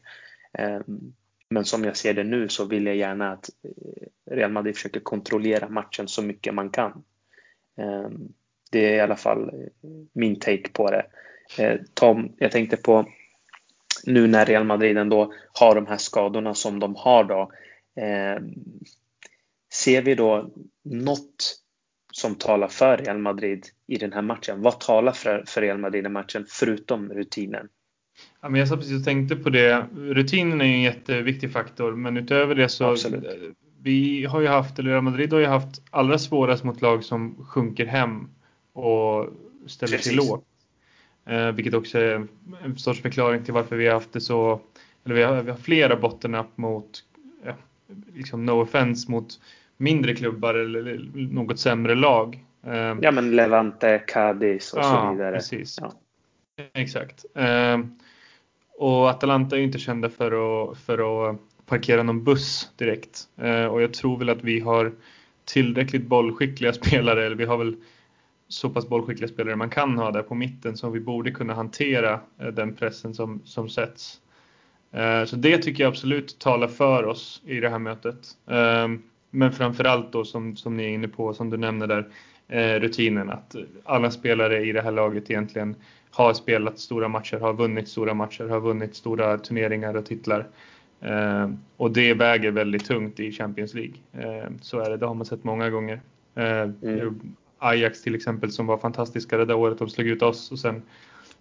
Ehm, 0.54 1.14
men 1.50 1.66
som 1.66 1.84
jag 1.84 1.98
ser 1.98 2.14
det 2.14 2.24
nu 2.24 2.50
så 2.50 2.66
vill 2.66 2.86
jag 2.86 2.96
gärna 2.96 3.32
att 3.32 3.50
Real 4.32 4.52
Madrid 4.52 4.76
försöker 4.76 5.00
kontrollera 5.00 5.70
matchen 5.70 6.08
så 6.08 6.22
mycket 6.22 6.54
man 6.54 6.70
kan. 6.70 7.04
Ehm, 7.78 8.34
det 8.72 8.94
är 8.94 8.96
i 8.96 9.00
alla 9.00 9.16
fall 9.16 9.52
min 10.14 10.40
take 10.40 10.70
på 10.74 10.92
det. 10.92 11.06
Tom, 11.94 12.36
jag 12.38 12.52
tänkte 12.52 12.78
på 12.78 13.06
nu 14.06 14.28
när 14.28 14.46
Real 14.46 14.64
Madrid 14.64 14.98
ändå 14.98 15.34
har 15.54 15.76
de 15.76 15.88
här 15.88 15.98
skadorna 15.98 16.54
som 16.54 16.80
de 16.80 16.96
har 16.96 17.24
då. 17.24 17.52
Ser 19.74 20.02
vi 20.02 20.16
då 20.16 20.50
något 20.84 21.60
som 22.14 22.36
talar 22.36 22.68
för 22.68 22.98
Real 22.98 23.18
Madrid 23.18 23.66
i 23.88 23.98
den 23.98 24.14
här 24.14 24.22
matchen? 24.22 24.62
Vad 24.62 24.80
talar 24.80 25.12
för, 25.12 25.44
för 25.48 25.62
Real 25.62 25.78
Madrid 25.78 26.06
i 26.06 26.10
matchen 26.10 26.46
förutom 26.50 27.10
rutinen? 27.10 27.68
Ja, 28.42 28.50
men 28.50 28.60
jag 28.60 28.68
satt 28.68 28.80
precis 28.80 29.00
och 29.00 29.06
tänkte 29.06 29.36
på 29.36 29.50
det. 29.50 29.86
Rutinen 29.96 30.62
är 30.62 30.66
ju 30.66 30.74
en 30.74 30.82
jätteviktig 30.82 31.52
faktor, 31.52 31.96
men 31.96 32.18
utöver 32.18 32.56
det 32.56 32.70
så 32.70 32.86
Absolut. 32.92 33.56
vi 33.82 34.26
har 34.26 34.42
ju 34.42 34.48
haft, 34.48 34.80
eller 34.80 34.92
Real 34.92 35.04
Madrid 35.04 35.34
har 35.34 35.40
ju 35.40 35.46
haft 35.46 35.82
allra 35.90 36.18
svårast 36.18 36.64
mot 36.64 36.82
lag 36.82 37.04
som 37.04 37.46
sjunker 37.46 37.86
hem 37.86 38.30
och 38.74 39.30
ställer 39.68 39.98
precis. 39.98 40.06
sig 40.06 40.16
lågt. 40.16 40.46
Eh, 41.30 41.52
vilket 41.52 41.74
också 41.74 42.00
är 42.00 42.28
en 42.64 42.78
sorts 42.78 43.02
förklaring 43.02 43.44
till 43.44 43.54
varför 43.54 43.76
vi 43.76 43.88
har 43.88 43.94
haft 43.94 44.14
det 44.14 44.22
så, 44.22 44.62
eller 45.06 45.16
vi 45.16 45.24
har, 45.24 45.42
vi 45.42 45.52
har 45.52 45.58
flera 45.58 45.96
bottennapp 45.96 46.58
mot, 46.58 47.04
ja, 47.46 47.54
liksom 48.14 48.46
no 48.46 48.62
offense 48.62 49.12
mot 49.12 49.40
mindre 49.78 50.16
klubbar 50.16 50.54
eller 50.54 51.10
något 51.14 51.60
sämre 51.60 51.96
lag. 51.96 52.44
Eh, 52.66 52.98
ja 53.02 53.12
men 53.12 53.36
Levante, 53.36 54.04
Cadiz 54.08 54.74
och 54.74 54.80
ja, 54.80 54.84
så 54.84 55.14
vidare. 55.14 55.36
Precis. 55.36 55.78
Ja. 55.82 55.94
Exakt. 56.74 57.26
Eh, 57.36 57.80
och 58.78 59.10
Atalanta 59.10 59.56
är 59.56 59.60
ju 59.60 59.66
inte 59.66 59.80
kända 59.80 60.10
för 60.10 60.32
att, 60.72 60.78
för 60.78 61.30
att 61.30 61.40
parkera 61.66 62.04
någon 62.04 62.24
buss 62.24 62.72
direkt. 62.76 63.28
Eh, 63.38 63.66
och 63.66 63.82
jag 63.82 63.94
tror 63.94 64.18
väl 64.18 64.30
att 64.30 64.44
vi 64.44 64.60
har 64.60 64.92
tillräckligt 65.46 66.08
bollskickliga 66.08 66.74
spelare, 66.84 67.26
eller 67.26 67.36
vi 67.36 67.46
har 67.46 67.58
väl 67.58 67.76
så 68.50 68.70
pass 68.70 68.90
bollskickliga 68.90 69.28
spelare 69.28 69.56
man 69.56 69.70
kan 69.70 69.98
ha 69.98 70.12
där 70.12 70.22
på 70.22 70.36
mitten 70.36 70.78
som 70.78 70.92
vi 70.92 71.00
borde 71.00 71.32
kunna 71.32 71.54
hantera 71.54 72.20
eh, 72.40 72.48
den 72.48 72.76
pressen 72.76 73.14
som, 73.14 73.42
som 73.46 73.70
sätts. 73.70 74.22
Eh, 74.92 75.26
så 75.26 75.36
det 75.36 75.58
tycker 75.58 75.84
jag 75.84 75.90
absolut 75.90 76.40
talar 76.40 76.68
för 76.68 77.06
oss 77.06 77.42
i 77.46 77.60
det 77.60 77.70
här 77.70 77.80
mötet. 77.80 78.28
Ehm, 78.48 79.02
men 79.30 79.52
framförallt 79.52 80.12
då 80.12 80.26
som, 80.26 80.56
som 80.56 80.78
ni 80.78 80.84
är 80.84 80.90
inne 80.90 81.08
på, 81.08 81.34
som 81.34 81.50
du 81.50 81.58
nämner 81.58 81.88
där, 81.88 82.08
eh, 82.48 82.80
rutinen 82.80 83.30
att 83.30 83.56
alla 83.84 84.12
spelare 84.12 84.66
i 84.66 84.72
det 84.72 84.82
här 84.82 84.92
laget 84.92 85.32
egentligen 85.32 85.76
har 86.12 86.34
spelat 86.34 86.80
stora 86.80 87.08
matcher, 87.08 87.40
har 87.40 87.54
vunnit 87.54 87.88
stora 87.88 88.14
matcher, 88.14 88.50
har 88.50 88.60
vunnit 88.60 88.96
stora 88.96 89.38
turneringar 89.38 89.96
och 89.96 90.06
titlar. 90.06 90.48
Ehm, 91.02 91.60
och 91.78 91.92
det 91.92 92.14
väger 92.14 92.52
väldigt 92.52 92.86
tungt 92.86 93.20
i 93.20 93.32
Champions 93.32 93.74
League. 93.74 93.96
Ehm, 94.14 94.60
så 94.62 94.80
är 94.80 94.90
det, 94.90 94.98
det 94.98 95.06
har 95.06 95.14
man 95.14 95.26
sett 95.26 95.44
många 95.44 95.70
gånger. 95.70 96.02
Mm. 96.36 97.20
Ajax 97.60 98.02
till 98.02 98.16
exempel 98.16 98.52
som 98.52 98.68
var 98.68 98.78
fantastiska 98.78 99.38
det 99.38 99.46
där 99.46 99.56
året, 99.56 99.78
de 99.78 99.90
slog 99.90 100.08
ut 100.08 100.22
oss 100.22 100.52
och 100.52 100.60
sen 100.60 100.82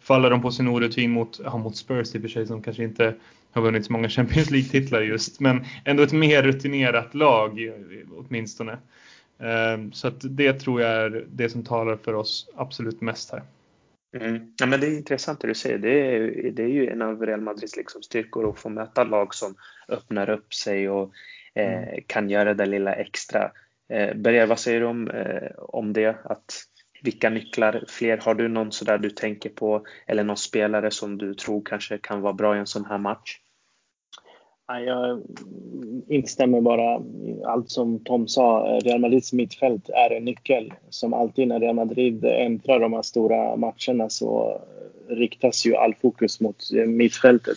faller 0.00 0.31
de 0.31 0.42
på 0.42 0.50
sin 0.50 0.68
orutin 0.68 1.11
mot, 1.11 1.40
ja, 1.44 1.57
mot 1.57 1.76
Spurs 1.76 2.14
i 2.14 2.18
och 2.18 2.22
för 2.22 2.28
sig 2.28 2.46
som 2.46 2.62
kanske 2.62 2.85
inte 2.85 3.14
har 3.52 3.62
vunnit 3.62 3.87
så 3.87 3.92
många 3.92 4.09
Champions 4.09 4.50
League-titlar 4.50 5.02
just, 5.02 5.40
men 5.40 5.64
ändå 5.85 6.02
ett 6.02 6.12
mer 6.12 6.42
rutinerat 6.42 7.14
lag 7.14 7.59
åtminstone. 8.16 8.72
Eh, 9.38 9.90
så 9.92 10.09
att 10.09 10.37
det 10.37 10.52
tror 10.52 10.81
jag 10.81 10.90
är 10.90 11.26
det 11.28 11.48
som 11.48 11.64
talar 11.64 11.96
för 11.96 12.14
oss 12.14 12.50
absolut 12.57 13.00
mest 13.00 13.31
här. 13.31 13.42
Mm. 14.16 14.52
Ja, 14.61 14.66
men 14.66 14.81
det 14.81 14.87
är 14.87 14.96
intressant 14.96 15.40
det 15.40 15.48
du 15.48 15.54
säger. 15.54 15.78
Det 15.78 16.16
är, 16.16 16.50
det 16.50 16.62
är 16.62 16.68
ju 16.68 16.88
en 16.88 17.02
av 17.02 17.26
Real 17.26 17.40
Madrids 17.40 17.76
liksom 17.76 18.02
styrkor 18.02 18.50
att 18.50 18.59
få 18.59 18.68
möta 18.68 19.04
lag 19.04 19.35
som 19.35 19.54
öppnar 19.88 20.31
upp 20.31 20.54
sig 20.54 20.88
och 20.88 21.12
eh, 21.54 21.88
mm. 21.88 22.00
kan 22.07 22.31
göra 22.31 22.54
det 22.54 22.66
lilla 22.66 22.92
extra. 22.92 23.50
Eh, 23.88 24.14
Berger, 24.14 24.46
vad 24.46 24.59
säger 24.59 24.81
du 24.81 24.87
om, 24.87 25.11
eh, 25.11 25.51
om 25.59 25.92
det? 25.92 26.16
Att 26.24 26.62
vilka 27.03 27.31
nycklar 27.31 27.85
fler 27.88 28.16
har 28.16 28.35
du 28.35 28.48
någon 28.48 28.72
sådär 28.72 28.98
du 28.98 29.11
tänker 29.11 29.51
på 29.51 29.87
eller 30.07 30.24
någon 30.24 30.37
spelare 30.37 30.90
som 30.90 31.18
du 31.18 31.35
tror 31.35 31.62
kanske 31.64 31.98
kan 31.98 32.20
vara 32.20 32.33
bra 32.33 32.57
i 32.57 32.59
en 32.59 32.66
sån 32.66 32.85
här 32.85 32.98
match? 32.98 33.38
Jag 34.87 35.22
instämmer 36.09 36.61
bara 36.61 37.01
i 37.01 37.42
allt 37.44 37.70
som 37.70 38.05
Tom 38.05 38.29
sa. 38.29 38.79
Real 38.85 39.01
Madrids 39.01 39.33
mittfält 39.33 39.88
är 39.88 40.11
en 40.11 40.24
nyckel. 40.24 40.72
Som 40.90 41.14
alltid 41.14 41.48
när 41.48 41.61
Real 41.61 41.74
Madrid 41.74 42.24
äntrar 42.24 42.81
de 42.81 42.92
här 42.92 43.03
stora 43.03 43.57
matcherna 43.57 44.09
så 44.09 44.61
riktas 45.09 45.66
ju 45.66 45.77
all 45.77 45.94
fokus 45.94 46.40
mot 46.40 46.70
mittfältet. 46.87 47.57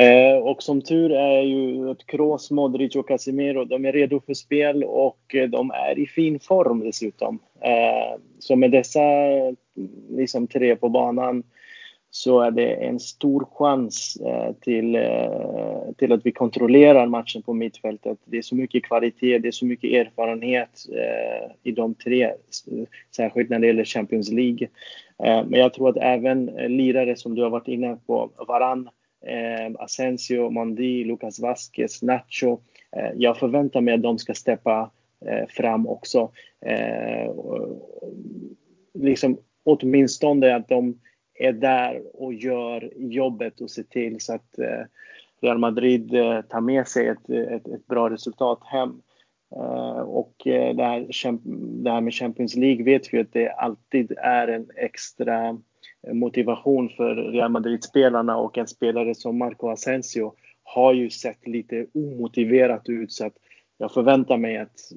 Eh, 0.00 0.36
och 0.38 0.62
som 0.62 0.82
tur 0.82 1.12
är 1.12 1.42
ju 1.42 1.90
att 1.90 2.06
Kroos, 2.06 2.50
Modric 2.50 2.96
och 2.96 3.08
Casemiro, 3.08 3.64
de 3.64 3.84
är 3.84 3.92
redo 3.92 4.20
för 4.26 4.34
spel 4.34 4.84
och 4.84 5.34
eh, 5.34 5.48
de 5.48 5.70
är 5.70 5.98
i 5.98 6.06
fin 6.06 6.40
form 6.40 6.80
dessutom. 6.80 7.38
Eh, 7.60 8.20
så 8.38 8.56
med 8.56 8.70
dessa 8.70 9.00
liksom, 10.10 10.46
tre 10.46 10.76
på 10.76 10.88
banan 10.88 11.42
så 12.10 12.40
är 12.40 12.50
det 12.50 12.74
en 12.74 13.00
stor 13.00 13.48
chans 13.52 14.16
eh, 14.26 14.52
till, 14.60 14.94
eh, 14.94 15.92
till 15.98 16.12
att 16.12 16.26
vi 16.26 16.32
kontrollerar 16.32 17.06
matchen 17.06 17.42
på 17.42 17.54
mittfältet. 17.54 18.18
Det 18.24 18.38
är 18.38 18.42
så 18.42 18.54
mycket 18.54 18.84
kvalitet, 18.84 19.38
det 19.38 19.48
är 19.48 19.52
så 19.52 19.66
mycket 19.66 19.90
erfarenhet 19.90 20.86
eh, 20.92 21.50
i 21.62 21.72
de 21.72 21.94
tre, 21.94 22.32
särskilt 23.16 23.50
när 23.50 23.58
det 23.58 23.66
gäller 23.66 23.84
Champions 23.84 24.30
League. 24.30 24.68
Eh, 25.24 25.44
men 25.46 25.60
jag 25.60 25.72
tror 25.72 25.88
att 25.88 25.96
även 25.96 26.48
eh, 26.48 26.68
lirare 26.68 27.16
som 27.16 27.34
du 27.34 27.42
har 27.42 27.50
varit 27.50 27.68
inne 27.68 27.98
på, 28.06 28.30
Varann 28.48 28.88
eh, 29.26 29.72
Asensio, 29.78 30.50
Mondi, 30.50 31.04
Lucas 31.04 31.40
Vasquez, 31.40 32.02
Nacho. 32.02 32.58
Eh, 32.96 33.10
jag 33.14 33.38
förväntar 33.38 33.80
mig 33.80 33.94
att 33.94 34.02
de 34.02 34.18
ska 34.18 34.34
steppa 34.34 34.90
eh, 35.26 35.46
fram 35.48 35.86
också. 35.86 36.30
Eh, 36.60 37.32
liksom 38.94 39.38
åtminstone 39.64 40.56
att 40.56 40.68
de 40.68 41.00
är 41.34 41.52
där 41.52 42.02
och 42.14 42.34
gör 42.34 42.92
jobbet 42.96 43.60
och 43.60 43.70
ser 43.70 43.82
till 43.82 44.20
så 44.20 44.34
att 44.34 44.58
eh, 44.58 44.84
Real 45.40 45.58
Madrid 45.58 46.14
eh, 46.14 46.40
tar 46.40 46.60
med 46.60 46.88
sig 46.88 47.08
ett, 47.08 47.30
ett, 47.30 47.68
ett 47.68 47.86
bra 47.86 48.10
resultat 48.10 48.60
hem. 48.64 49.02
Uh, 49.56 50.00
och 50.00 50.34
det 50.44 50.82
här, 50.82 51.06
det 51.82 51.90
här 51.90 52.00
med 52.00 52.14
Champions 52.14 52.56
League 52.56 52.84
vet 52.84 53.14
vi 53.14 53.20
att 53.20 53.32
det 53.32 53.50
alltid 53.50 54.12
är 54.18 54.48
en 54.48 54.70
extra 54.76 55.58
motivation 56.12 56.88
för 56.88 57.14
Real 57.14 57.50
Madrid-spelarna 57.50 58.36
och 58.36 58.58
en 58.58 58.66
spelare 58.66 59.14
som 59.14 59.38
Marco 59.38 59.68
Asensio 59.68 60.32
har 60.62 60.92
ju 60.92 61.10
sett 61.10 61.46
lite 61.46 61.86
omotiverat 61.94 62.88
ut 62.88 63.12
så 63.12 63.26
att 63.26 63.34
jag 63.78 63.92
förväntar 63.92 64.36
mig 64.36 64.58
att 64.58 64.92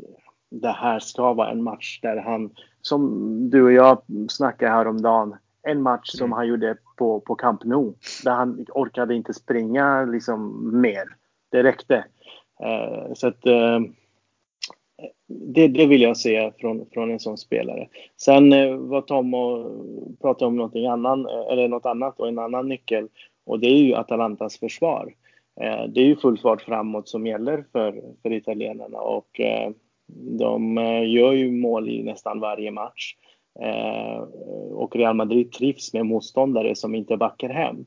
det 0.51 0.71
här 0.71 0.99
ska 0.99 1.33
vara 1.33 1.51
en 1.51 1.63
match 1.63 1.99
där 2.01 2.17
han, 2.17 2.49
som 2.81 3.49
du 3.49 3.63
och 3.63 3.71
jag 3.71 4.01
snackade 4.29 4.71
häromdagen, 4.71 5.35
en 5.63 5.81
match 5.81 6.09
som 6.09 6.25
mm. 6.25 6.37
han 6.37 6.47
gjorde 6.47 6.77
på, 6.97 7.19
på 7.19 7.35
Camp 7.35 7.63
Nou. 7.63 7.93
Där 8.23 8.31
han 8.31 8.65
orkade 8.69 9.15
inte 9.15 9.33
springa 9.33 10.05
liksom 10.05 10.69
mer. 10.81 11.03
Det 11.51 11.63
räckte. 11.63 12.05
Uh, 12.63 13.13
så 13.13 13.27
att 13.27 13.45
uh, 13.45 13.79
det, 15.29 15.67
det 15.67 15.85
vill 15.85 16.01
jag 16.01 16.17
se 16.17 16.51
från, 16.59 16.85
från 16.93 17.11
en 17.11 17.19
sån 17.19 17.37
spelare. 17.37 17.87
Sen 18.17 18.53
eh, 18.53 18.75
var 18.75 19.01
Tom 19.01 19.33
och 19.33 19.71
pratade 20.21 20.47
om 20.47 20.55
någonting 20.55 20.85
annan, 20.85 21.25
eh, 21.25 21.51
eller 21.51 21.67
något 21.67 21.85
annat 21.85 22.19
och 22.19 22.27
en 22.27 22.39
annan 22.39 22.69
nyckel. 22.69 23.07
Och 23.45 23.59
det 23.59 23.67
är 23.67 23.77
ju 23.77 23.95
Atalantas 23.95 24.59
försvar. 24.59 25.13
Eh, 25.61 25.83
det 25.89 26.01
är 26.01 26.05
ju 26.05 26.15
full 26.15 26.37
fart 26.37 26.61
framåt 26.61 27.07
som 27.07 27.27
gäller 27.27 27.65
för, 27.71 28.01
för 28.21 28.33
italienarna 28.33 28.99
och 28.99 29.41
de 30.39 30.77
gör 31.07 31.31
ju 31.31 31.51
mål 31.51 31.89
i 31.89 32.03
nästan 32.03 32.39
varje 32.39 32.71
match. 32.71 33.15
Eh, 33.61 34.19
och 34.71 34.95
Real 34.95 35.15
Madrid 35.15 35.51
trivs 35.51 35.93
med 35.93 36.05
motståndare 36.05 36.75
som 36.75 36.95
inte 36.95 37.17
backar 37.17 37.49
hem. 37.49 37.85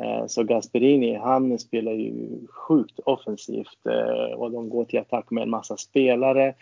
Eh, 0.00 0.26
så 0.26 0.44
Gasperini, 0.44 1.14
han 1.14 1.58
spelar 1.58 1.92
ju 1.92 2.40
sjukt 2.48 2.98
offensivt 2.98 3.86
eh, 3.88 4.32
och 4.34 4.50
de 4.50 4.68
går 4.68 4.84
till 4.84 4.98
attack 4.98 5.30
med 5.30 5.42
en 5.42 5.50
massa 5.50 5.76
spelare. 5.76 6.54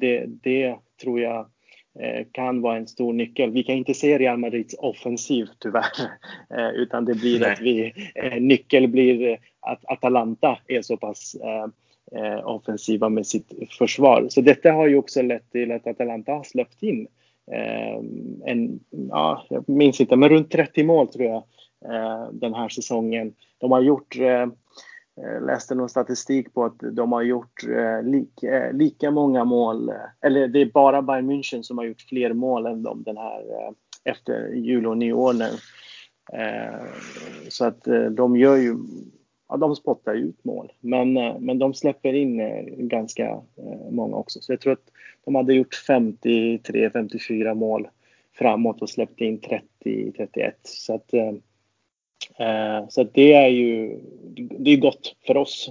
Det, 0.00 0.24
det 0.26 0.76
tror 1.02 1.20
jag 1.20 1.46
kan 2.32 2.60
vara 2.60 2.76
en 2.76 2.86
stor 2.86 3.12
nyckel. 3.12 3.50
Vi 3.50 3.62
kan 3.62 3.74
inte 3.74 3.94
se 3.94 4.18
Real 4.18 4.38
Madrids 4.38 4.74
offensiv 4.78 5.46
tyvärr, 5.58 6.10
utan 6.74 7.04
det 7.04 7.14
blir 7.14 7.40
Nej. 7.40 7.52
att 7.52 7.60
vi, 7.60 7.92
nyckel 8.40 8.88
blir 8.88 9.38
att 9.60 9.84
Atalanta 9.84 10.58
är 10.68 10.82
så 10.82 10.96
pass 10.96 11.36
eh, 12.12 12.48
offensiva 12.48 13.08
med 13.08 13.26
sitt 13.26 13.52
försvar. 13.78 14.26
Så 14.28 14.40
detta 14.40 14.72
har 14.72 14.86
ju 14.86 14.96
också 14.96 15.22
lett 15.22 15.52
till 15.52 15.72
att 15.72 15.86
Atalanta 15.86 16.32
har 16.32 16.44
släppt 16.44 16.82
in 16.82 17.00
eh, 17.00 17.08
Ehm, 17.52 18.42
en, 18.44 18.80
ja, 18.90 19.46
jag 19.50 19.68
minns 19.68 20.00
inte, 20.00 20.16
men 20.16 20.28
runt 20.28 20.50
30 20.50 20.84
mål 20.84 21.08
tror 21.08 21.26
jag 21.26 21.42
eh, 21.84 22.28
den 22.32 22.54
här 22.54 22.68
säsongen. 22.68 23.34
De 23.58 23.72
har 23.72 23.80
gjort 23.80 24.16
eh, 24.18 24.42
eh, 25.22 25.42
läste 25.46 25.74
någon 25.74 25.88
statistik 25.88 26.54
på 26.54 26.64
att 26.64 26.78
de 26.92 27.12
har 27.12 27.22
gjort 27.22 27.62
lika, 28.02 28.70
lika 28.72 29.10
många 29.10 29.44
mål, 29.44 29.92
eller 30.20 30.48
det 30.48 30.60
är 30.60 30.70
bara 30.72 31.02
Bayern 31.02 31.30
München 31.30 31.62
som 31.62 31.78
har 31.78 31.84
gjort 31.84 32.06
fler 32.08 32.32
mål 32.32 32.66
än 32.66 32.82
dem 32.82 33.02
den 33.02 33.16
här 33.16 33.42
efter 34.04 34.52
jul 34.52 34.86
och 34.86 34.98
nyår 34.98 35.32
nu. 35.32 35.50
Ehm, 36.32 36.86
så 37.48 37.64
att 37.64 37.84
de 38.10 38.36
gör 38.36 38.56
ju, 38.56 38.76
ja 39.48 39.56
de 39.56 39.76
spottar 39.76 40.14
ut 40.14 40.44
mål, 40.44 40.72
men, 40.80 41.16
eh, 41.16 41.38
men 41.38 41.58
de 41.58 41.74
släpper 41.74 42.12
in 42.12 42.40
eh, 42.40 42.64
ganska 42.66 43.28
eh, 43.56 43.90
många 43.90 44.16
också. 44.16 44.40
Så 44.40 44.52
jag 44.52 44.60
tror 44.60 44.72
att 44.72 44.90
de 45.24 45.34
hade 45.34 45.54
gjort 45.54 45.84
53-54 45.88 47.54
mål 47.54 47.88
framåt 48.32 48.82
och 48.82 48.90
släppte 48.90 49.24
in 49.24 49.40
30-31. 49.84 50.52
Så 50.62 50.94
att 50.94 51.14
Eh, 52.38 52.88
så 52.88 53.04
det 53.04 53.32
är 53.32 53.48
ju 53.48 54.00
det 54.34 54.70
är 54.70 54.76
gott 54.76 55.16
för 55.26 55.36
oss 55.36 55.70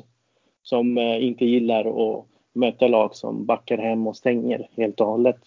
som 0.63 0.97
inte 0.97 1.45
gillar 1.45 1.79
att 2.19 2.25
möta 2.53 2.87
lag 2.87 3.15
som 3.15 3.45
backar 3.45 3.77
hem 3.77 4.07
och 4.07 4.17
stänger 4.17 4.69
helt 4.77 5.01
och 5.01 5.07
hållet. 5.07 5.37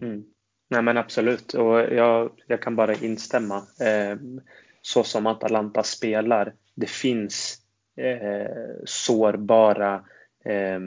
Mm. 0.00 0.24
Nej 0.68 0.82
men 0.82 0.96
absolut 0.96 1.54
och 1.54 1.80
jag, 1.80 2.30
jag 2.46 2.62
kan 2.62 2.76
bara 2.76 2.94
instämma. 2.94 3.56
Eh, 3.56 4.18
så 4.82 5.04
som 5.04 5.26
Atalanta 5.26 5.82
spelar, 5.82 6.52
det 6.76 6.90
finns 6.90 7.58
eh, 7.96 8.76
sårbara 8.84 10.04
eh, 10.44 10.80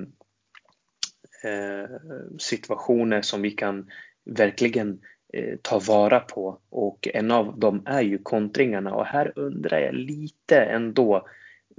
eh, 1.52 1.90
situationer 2.38 3.22
som 3.22 3.42
vi 3.42 3.52
kan 3.52 3.90
verkligen 4.26 5.00
Eh, 5.34 5.56
ta 5.62 5.80
vara 5.80 6.20
på 6.20 6.60
och 6.70 7.08
en 7.14 7.32
av 7.32 7.60
dem 7.60 7.82
är 7.86 8.02
ju 8.02 8.18
kontringarna 8.18 8.96
och 8.96 9.06
här 9.06 9.34
undrar 9.36 9.80
jag 9.80 9.96
lite 9.96 10.62
ändå. 10.62 11.28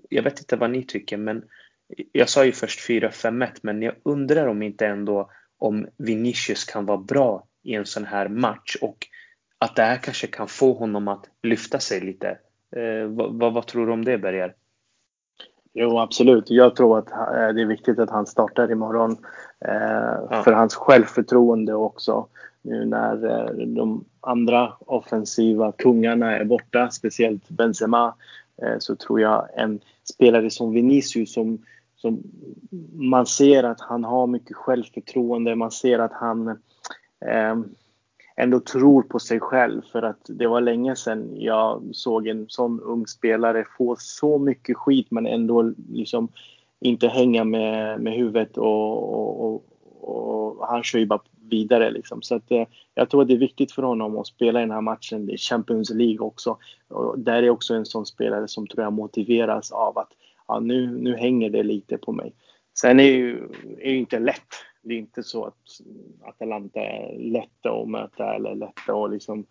Jag 0.09 0.23
vet 0.23 0.39
inte 0.39 0.57
vad 0.57 0.71
ni 0.71 0.83
tycker 0.83 1.17
men 1.17 1.45
jag 2.13 2.29
sa 2.29 2.45
ju 2.45 2.53
först 2.53 2.89
4-5-1 2.89 3.51
men 3.63 3.83
jag 3.83 3.95
undrar 4.03 4.47
om 4.47 4.63
inte 4.63 4.87
ändå 4.87 5.31
om 5.59 5.89
Vinicius 5.97 6.65
kan 6.65 6.87
vara 6.87 6.99
bra 6.99 7.47
i 7.63 7.75
en 7.75 7.87
sån 7.87 8.05
här 8.05 8.29
match 8.29 8.77
och 8.81 9.07
att 9.59 9.77
det 9.77 9.83
här 9.83 9.97
kanske 9.97 10.27
kan 10.27 10.49
få 10.49 10.73
honom 10.73 11.09
att 11.09 11.31
lyfta 11.43 11.81
sig 11.81 12.01
lite. 12.01 12.39
Eh, 12.77 13.07
vad, 13.09 13.53
vad, 13.53 13.67
tror 13.67 13.87
du 13.87 13.93
om 13.93 14.05
det 14.05 14.19
Berger? 14.19 14.55
Jo 15.73 15.99
absolut, 15.99 16.51
jag 16.51 16.77
tror 16.77 16.99
att 16.99 17.11
eh, 17.11 17.55
det 17.55 17.63
är 17.63 17.67
viktigt 17.67 17.99
att 17.99 18.11
han 18.11 18.27
startar 18.27 18.73
imorgon. 18.73 19.17
Eh, 19.65 19.73
ja. 20.31 20.43
För 20.45 20.53
hans 20.53 20.75
självförtroende 20.75 21.75
också 21.75 22.27
nu 22.63 22.85
när 22.85 23.27
eh, 23.27 23.67
de 23.67 24.05
andra 24.21 24.73
offensiva 24.79 25.73
kungarna 25.73 26.37
är 26.37 26.45
borta, 26.45 26.91
speciellt 26.91 27.49
Benzema, 27.49 28.15
eh, 28.63 28.79
så 28.79 28.97
tror 28.97 29.21
jag 29.21 29.49
en 29.57 29.81
spelare 30.05 30.51
som 30.51 30.73
Vinicius 30.73 31.33
som, 31.33 31.65
som 31.97 32.23
man 32.93 33.27
ser 33.27 33.63
att 33.65 33.81
han 33.81 34.05
har 34.05 34.27
mycket 34.27 34.57
självförtroende, 34.57 35.55
man 35.55 35.71
ser 35.71 35.99
att 35.99 36.13
han 36.13 36.49
eh, 37.27 37.57
ändå 38.43 38.61
tror 38.61 39.03
på 39.03 39.19
sig 39.19 39.41
själv 39.41 39.83
för 39.93 40.03
att 40.03 40.21
det 40.29 40.47
var 40.47 40.61
länge 40.61 40.97
sedan 40.97 41.37
jag 41.37 41.83
såg 41.93 42.27
en 42.27 42.47
sån 42.49 42.81
ung 42.81 43.07
spelare 43.07 43.65
få 43.79 43.97
så 43.99 44.39
mycket 44.39 44.77
skit 44.77 45.07
men 45.11 45.27
ändå 45.27 45.73
liksom 45.93 46.29
inte 46.81 47.09
hänga 47.09 47.45
med, 47.45 48.01
med 48.01 48.13
huvudet 48.13 48.59
och, 48.59 49.15
och, 49.15 49.65
och, 50.01 50.61
och 50.61 50.67
han 50.67 50.83
kör 50.83 50.99
ju 50.99 51.07
bara 51.07 51.21
vidare. 51.51 51.91
Liksom. 51.91 52.23
Så 52.23 52.35
att, 52.35 52.51
eh, 52.51 52.67
jag 52.95 53.11
tror 53.11 53.23
att 53.23 53.29
det 53.29 53.35
är 53.35 53.39
viktigt 53.39 53.73
för 53.73 53.83
honom 53.83 54.19
att 54.19 54.27
spela 54.27 54.61
i 54.61 54.63
den 54.63 54.71
här 54.71 54.81
matchen. 54.81 55.27
Det 55.27 55.33
är 55.33 55.37
Champions 55.37 55.91
League 55.91 56.19
också. 56.19 56.59
Och 56.89 57.19
där 57.19 57.43
är 57.43 57.51
också 57.51 57.75
en 57.75 57.87
sån 57.87 58.07
spelare 58.07 58.49
som 58.49 58.67
tror 58.67 58.85
jag 58.85 58.93
motiveras 58.93 59.73
av 59.73 59.99
att 59.99 60.13
ja, 60.49 60.61
nu, 60.61 60.87
nu 60.87 61.17
hänger 61.17 61.51
det 61.51 61.63
lite 61.63 61.99
på 61.99 62.13
mig. 62.13 62.33
Sen 62.79 63.01
är 63.01 63.05
det 63.05 63.11
ju 63.11 63.49
är 63.79 63.93
inte 63.93 64.19
lätt. 64.19 64.55
Det 64.83 64.95
är 64.95 64.99
inte 64.99 65.23
så 65.23 65.45
att 65.45 65.81
Atalanta 66.23 66.81
är 66.81 67.19
lätta 67.19 67.71
att 67.71 67.89
möta 67.89 68.35
eller 68.35 68.55
lätta 68.55 68.95
att 68.95 69.11
liksom 69.11 69.47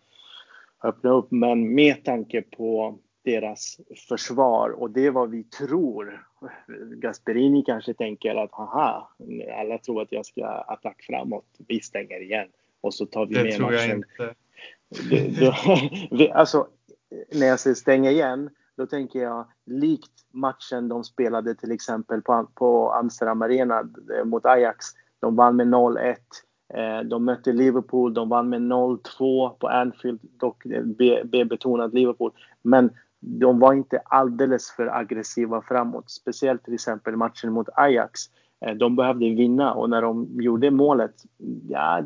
öppna 0.83 1.09
upp. 1.09 1.31
Men 1.31 1.75
med 1.75 2.03
tanke 2.03 2.41
på 2.41 2.99
deras 3.23 3.79
försvar 4.09 4.69
och 4.69 4.91
det 4.91 5.05
är 5.05 5.11
vad 5.11 5.29
vi 5.29 5.43
tror. 5.43 6.25
Gasperini 6.95 7.63
kanske 7.65 7.93
tänker 7.93 8.35
att 8.35 8.51
haha, 8.51 9.09
alla 9.59 9.77
tror 9.77 10.01
att 10.01 10.11
jag 10.11 10.25
ska 10.25 10.45
attack 10.45 11.03
framåt. 11.03 11.45
Vi 11.67 11.79
stänger 11.79 12.21
igen 12.21 12.47
och 12.81 12.93
så 12.93 13.05
tar 13.05 13.25
vi 13.25 13.33
det 13.33 13.43
med 13.43 13.53
tror 13.53 13.71
matchen. 13.71 13.89
jag 13.89 13.97
inte. 13.97 14.35
Det, 16.17 16.31
alltså, 16.33 16.67
när 17.31 17.47
jag 17.47 17.59
säger 17.59 17.75
stänga 17.75 18.11
igen, 18.11 18.49
då 18.75 18.87
tänker 18.87 19.19
jag 19.19 19.47
likt 19.65 20.11
matchen 20.31 20.87
de 20.87 21.03
spelade 21.03 21.55
till 21.55 21.71
exempel 21.71 22.21
på, 22.21 22.47
på 22.55 22.91
Amsterdam 22.91 23.41
Arena 23.41 23.89
eh, 24.17 24.25
mot 24.25 24.45
Ajax. 24.45 24.85
De 25.19 25.35
vann 25.35 25.55
med 25.55 25.67
0-1. 25.67 26.15
Eh, 26.73 26.99
de 26.99 27.25
mötte 27.25 27.53
Liverpool, 27.53 28.13
de 28.13 28.29
vann 28.29 28.49
med 28.49 28.61
0-2 28.61 29.49
på 29.49 29.67
Anfield, 29.67 30.19
dock 30.39 30.65
eh, 30.65 30.83
B-betonat 31.25 31.93
Liverpool. 31.93 32.31
Men 32.61 32.89
de 33.19 33.59
var 33.59 33.73
inte 33.73 33.99
alldeles 34.05 34.71
för 34.71 34.87
aggressiva 34.87 35.61
framåt. 35.61 36.09
Speciellt 36.09 36.63
till 36.63 36.73
exempel 36.73 37.15
matchen 37.15 37.51
mot 37.51 37.69
Ajax. 37.75 38.21
Eh, 38.65 38.73
de 38.73 38.95
behövde 38.95 39.25
vinna 39.25 39.73
och 39.73 39.89
när 39.89 40.01
de 40.01 40.27
gjorde 40.41 40.71
målet, 40.71 41.15
ja, 41.67 42.03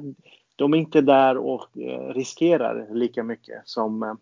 de 0.56 0.74
är 0.74 0.78
inte 0.78 1.02
där 1.02 1.38
och 1.38 1.68
riskerar 2.10 2.88
lika 2.94 3.24
mycket 3.24 3.62
som, 3.66 4.18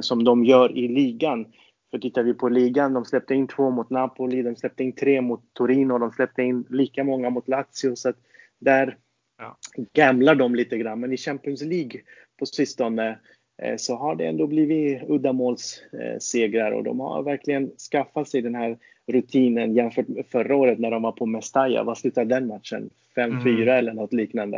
som 0.00 0.24
de 0.24 0.44
gör 0.44 0.78
i 0.78 0.88
ligan. 0.88 1.46
För 1.92 1.98
tittar 1.98 2.22
vi 2.22 2.34
på 2.34 2.48
ligan, 2.48 2.92
de 2.92 3.04
släppte 3.04 3.34
in 3.34 3.48
två 3.48 3.70
mot 3.70 3.90
Napoli, 3.90 4.42
de 4.42 4.56
släppte 4.56 4.84
in 4.84 4.92
tre 4.92 5.20
mot 5.20 5.42
Torino, 5.52 5.98
de 5.98 6.12
släppte 6.12 6.42
in 6.42 6.64
lika 6.70 7.04
många 7.04 7.30
mot 7.30 7.48
Lazio. 7.48 7.96
Så 7.96 8.08
att 8.08 8.16
där 8.58 8.98
ja. 9.38 9.56
gamlar 9.92 10.34
de 10.34 10.54
lite 10.54 10.78
grann. 10.78 11.00
Men 11.00 11.12
i 11.12 11.16
Champions 11.16 11.62
League 11.62 12.00
på 12.38 12.46
sistone 12.46 13.18
Eh, 13.62 13.76
så 13.76 13.96
har 13.96 14.16
det 14.16 14.26
ändå 14.26 14.46
blivit 14.46 15.02
uddamålssegrar 15.08 16.72
och 16.72 16.84
de 16.84 17.00
har 17.00 17.22
verkligen 17.22 17.70
skaffat 17.90 18.28
sig 18.28 18.42
den 18.42 18.54
här 18.54 18.78
rutinen 19.06 19.74
jämfört 19.74 20.08
med 20.08 20.26
förra 20.26 20.56
året 20.56 20.78
när 20.78 20.90
de 20.90 21.02
var 21.02 21.12
på 21.12 21.26
Mestalla. 21.26 21.84
Vad 21.84 21.98
slutade 21.98 22.34
den 22.34 22.46
matchen? 22.46 22.90
5-4 23.16 23.48
mm. 23.48 23.68
eller 23.68 23.92
något 23.92 24.12
liknande. 24.12 24.56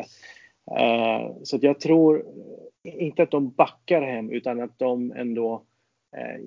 Eh, 0.78 1.32
så 1.42 1.58
jag 1.62 1.80
tror 1.80 2.24
inte 2.84 3.22
att 3.22 3.30
de 3.30 3.50
backar 3.50 4.02
hem 4.02 4.30
utan 4.30 4.60
att 4.60 4.78
de 4.78 5.12
ändå 5.12 5.62
eh, 6.14 6.40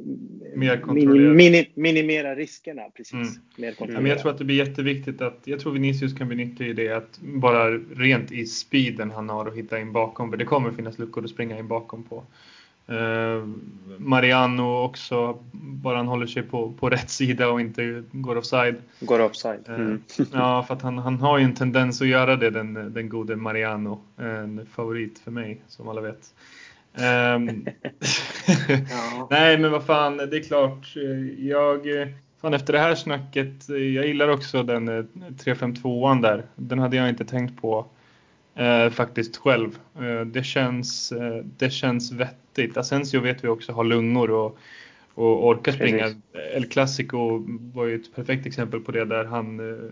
Mer 0.56 0.86
mini, 1.34 1.70
minimera 1.74 2.36
riskerna. 2.36 2.82
Precis. 2.96 3.14
Mm. 3.14 3.28
Mer 3.58 3.76
ja, 3.78 3.86
men 3.88 4.06
jag 4.06 4.20
tror 4.20 4.32
att 4.32 4.38
det 4.38 4.46
blir 4.46 4.56
jätteviktigt 4.56 5.22
att, 5.22 5.40
jag 5.44 5.60
tror 5.60 5.74
Vinicius 5.74 6.14
kan 6.14 6.28
bli 6.28 6.38
nyttig 6.38 6.68
i 6.68 6.74
det 6.74 6.90
att 6.90 7.20
bara 7.20 7.70
rent 7.96 8.32
i 8.32 8.46
speeden 8.46 9.12
han 9.12 9.30
har 9.30 9.46
att 9.46 9.56
hitta 9.56 9.80
in 9.80 9.92
bakom, 9.92 10.30
för 10.30 10.38
det 10.38 10.46
kommer 10.46 10.72
finnas 10.72 11.00
luckor 11.00 11.24
att 11.24 11.30
springa 11.30 11.60
in 11.60 11.68
bakom 11.68 12.04
på. 12.04 12.24
Uh, 12.92 13.48
Mariano 13.98 14.84
också, 14.84 15.40
bara 15.52 15.98
han 15.98 16.08
håller 16.08 16.28
sig 16.28 16.44
på, 16.44 16.74
på 16.80 16.90
rätt 16.90 17.10
sida 17.10 17.50
och 17.50 17.62
inte 17.62 18.04
går 18.12 18.38
offside. 18.38 18.76
Går 19.00 19.20
offside. 19.20 19.60
Eh, 19.68 19.76
mm. 19.76 20.02
Ja, 20.34 20.64
för 20.68 20.74
att 20.74 20.82
han, 20.82 20.98
han 20.98 21.16
har 21.16 21.38
ju 21.38 21.44
en 21.44 21.56
tendens 21.56 22.02
att 22.02 22.08
göra 22.08 22.36
det, 22.36 22.50
den, 22.50 22.94
den 22.94 23.10
gode 23.10 23.36
Mariano. 23.36 24.00
En 24.18 24.66
favorit 24.72 25.20
för 25.20 25.32
mig, 25.32 25.62
som 25.68 25.88
alla 25.88 26.02
vet. 26.02 26.34
Ja. 28.90 29.28
Nej, 29.30 29.58
men 29.58 29.72
vad 29.72 29.86
fan, 29.86 30.18
det 30.18 30.38
är 30.38 30.44
klart. 30.44 30.94
Jag, 31.38 31.88
fan 32.42 32.54
efter 32.54 32.74
det 32.74 32.80
här 32.80 32.96
snacket, 32.96 33.70
jag 33.70 34.08
gillar 34.08 34.28
också 34.28 34.64
den 34.64 34.90
352an 34.90 36.22
där. 36.22 36.46
Den 36.56 36.80
hade 36.80 36.98
jag 36.98 37.10
inte 37.10 37.26
tänkt 37.26 37.62
på 37.62 37.86
eh, 38.56 38.90
faktiskt 38.90 39.38
själv. 39.38 39.78
Eh, 40.00 40.22
det, 40.26 40.44
känns, 40.44 41.12
eh, 41.12 41.44
det 41.58 41.70
känns 41.70 42.12
vettigt. 42.12 42.78
Asensio 42.78 43.22
vet 43.22 43.44
vi 43.44 43.48
också 43.48 43.72
har 43.72 43.84
lungor 43.84 44.32
och, 44.32 44.58
och 45.14 45.48
orkar 45.48 45.72
springa. 45.72 46.04
Precis. 46.04 46.22
El 46.54 46.66
Clasico 46.66 47.46
var 47.74 47.86
ju 47.86 47.96
ett 47.96 48.16
perfekt 48.16 48.46
exempel 48.46 48.80
på 48.80 48.92
det 48.92 49.06
där 49.06 49.26
han 49.26 49.60
eh, 49.60 49.90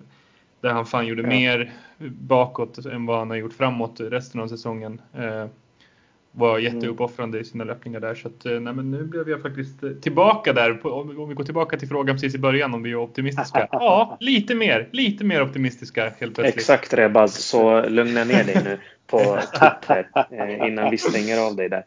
där 0.62 0.74
han 0.74 0.86
fan 0.86 1.08
gjorde 1.08 1.22
ja. 1.22 1.28
mer 1.28 1.74
bakåt 2.08 2.86
än 2.86 3.06
vad 3.06 3.20
han 3.20 3.30
har 3.30 3.38
gjort 3.38 3.54
framåt 3.54 4.00
resten 4.00 4.42
av 4.42 4.48
säsongen. 4.48 5.02
Var 6.38 6.60
mm. 6.60 6.74
jätteuppoffrande 6.74 7.40
i 7.40 7.44
sina 7.44 7.64
löpningar 7.64 8.00
där. 8.00 8.16
Så 8.16 8.28
att, 8.28 8.46
eh, 8.46 8.60
nej, 8.60 8.74
men 8.74 8.92
nu 8.92 9.04
blev 9.04 9.30
jag 9.30 9.42
faktiskt 9.42 9.84
eh, 9.84 9.90
tillbaka 9.90 10.54
där. 10.54 10.88
Om 10.88 11.30
vi 11.30 11.36
går 11.36 11.44
tillbaka 11.44 11.78
till 11.78 11.88
frågan 11.88 12.16
precis 12.16 12.36
i 12.36 12.38
början 12.38 12.74
om 12.74 12.84
vi 12.84 12.92
är 12.92 12.96
optimistiska. 12.96 13.68
Ja, 13.72 14.18
lite 14.20 14.56
mer. 14.56 14.90
Lite 14.92 15.24
mer 15.24 15.42
optimistiska 15.42 16.02
helt 16.02 16.36
plötsligt. 16.36 16.56
Exakt 16.56 16.94
Rebaz, 16.94 17.36
så 17.36 17.90
lugna 17.90 18.24
ner 18.24 18.44
dig 18.44 18.62
nu 18.64 18.80
på 19.08 19.18
topp 19.54 19.86
här 19.86 20.10
eh, 20.32 20.68
innan 20.68 20.92
vi 20.92 20.98
stänger 20.98 21.48
av 21.48 21.56
dig 21.56 21.70
där. 21.70 21.84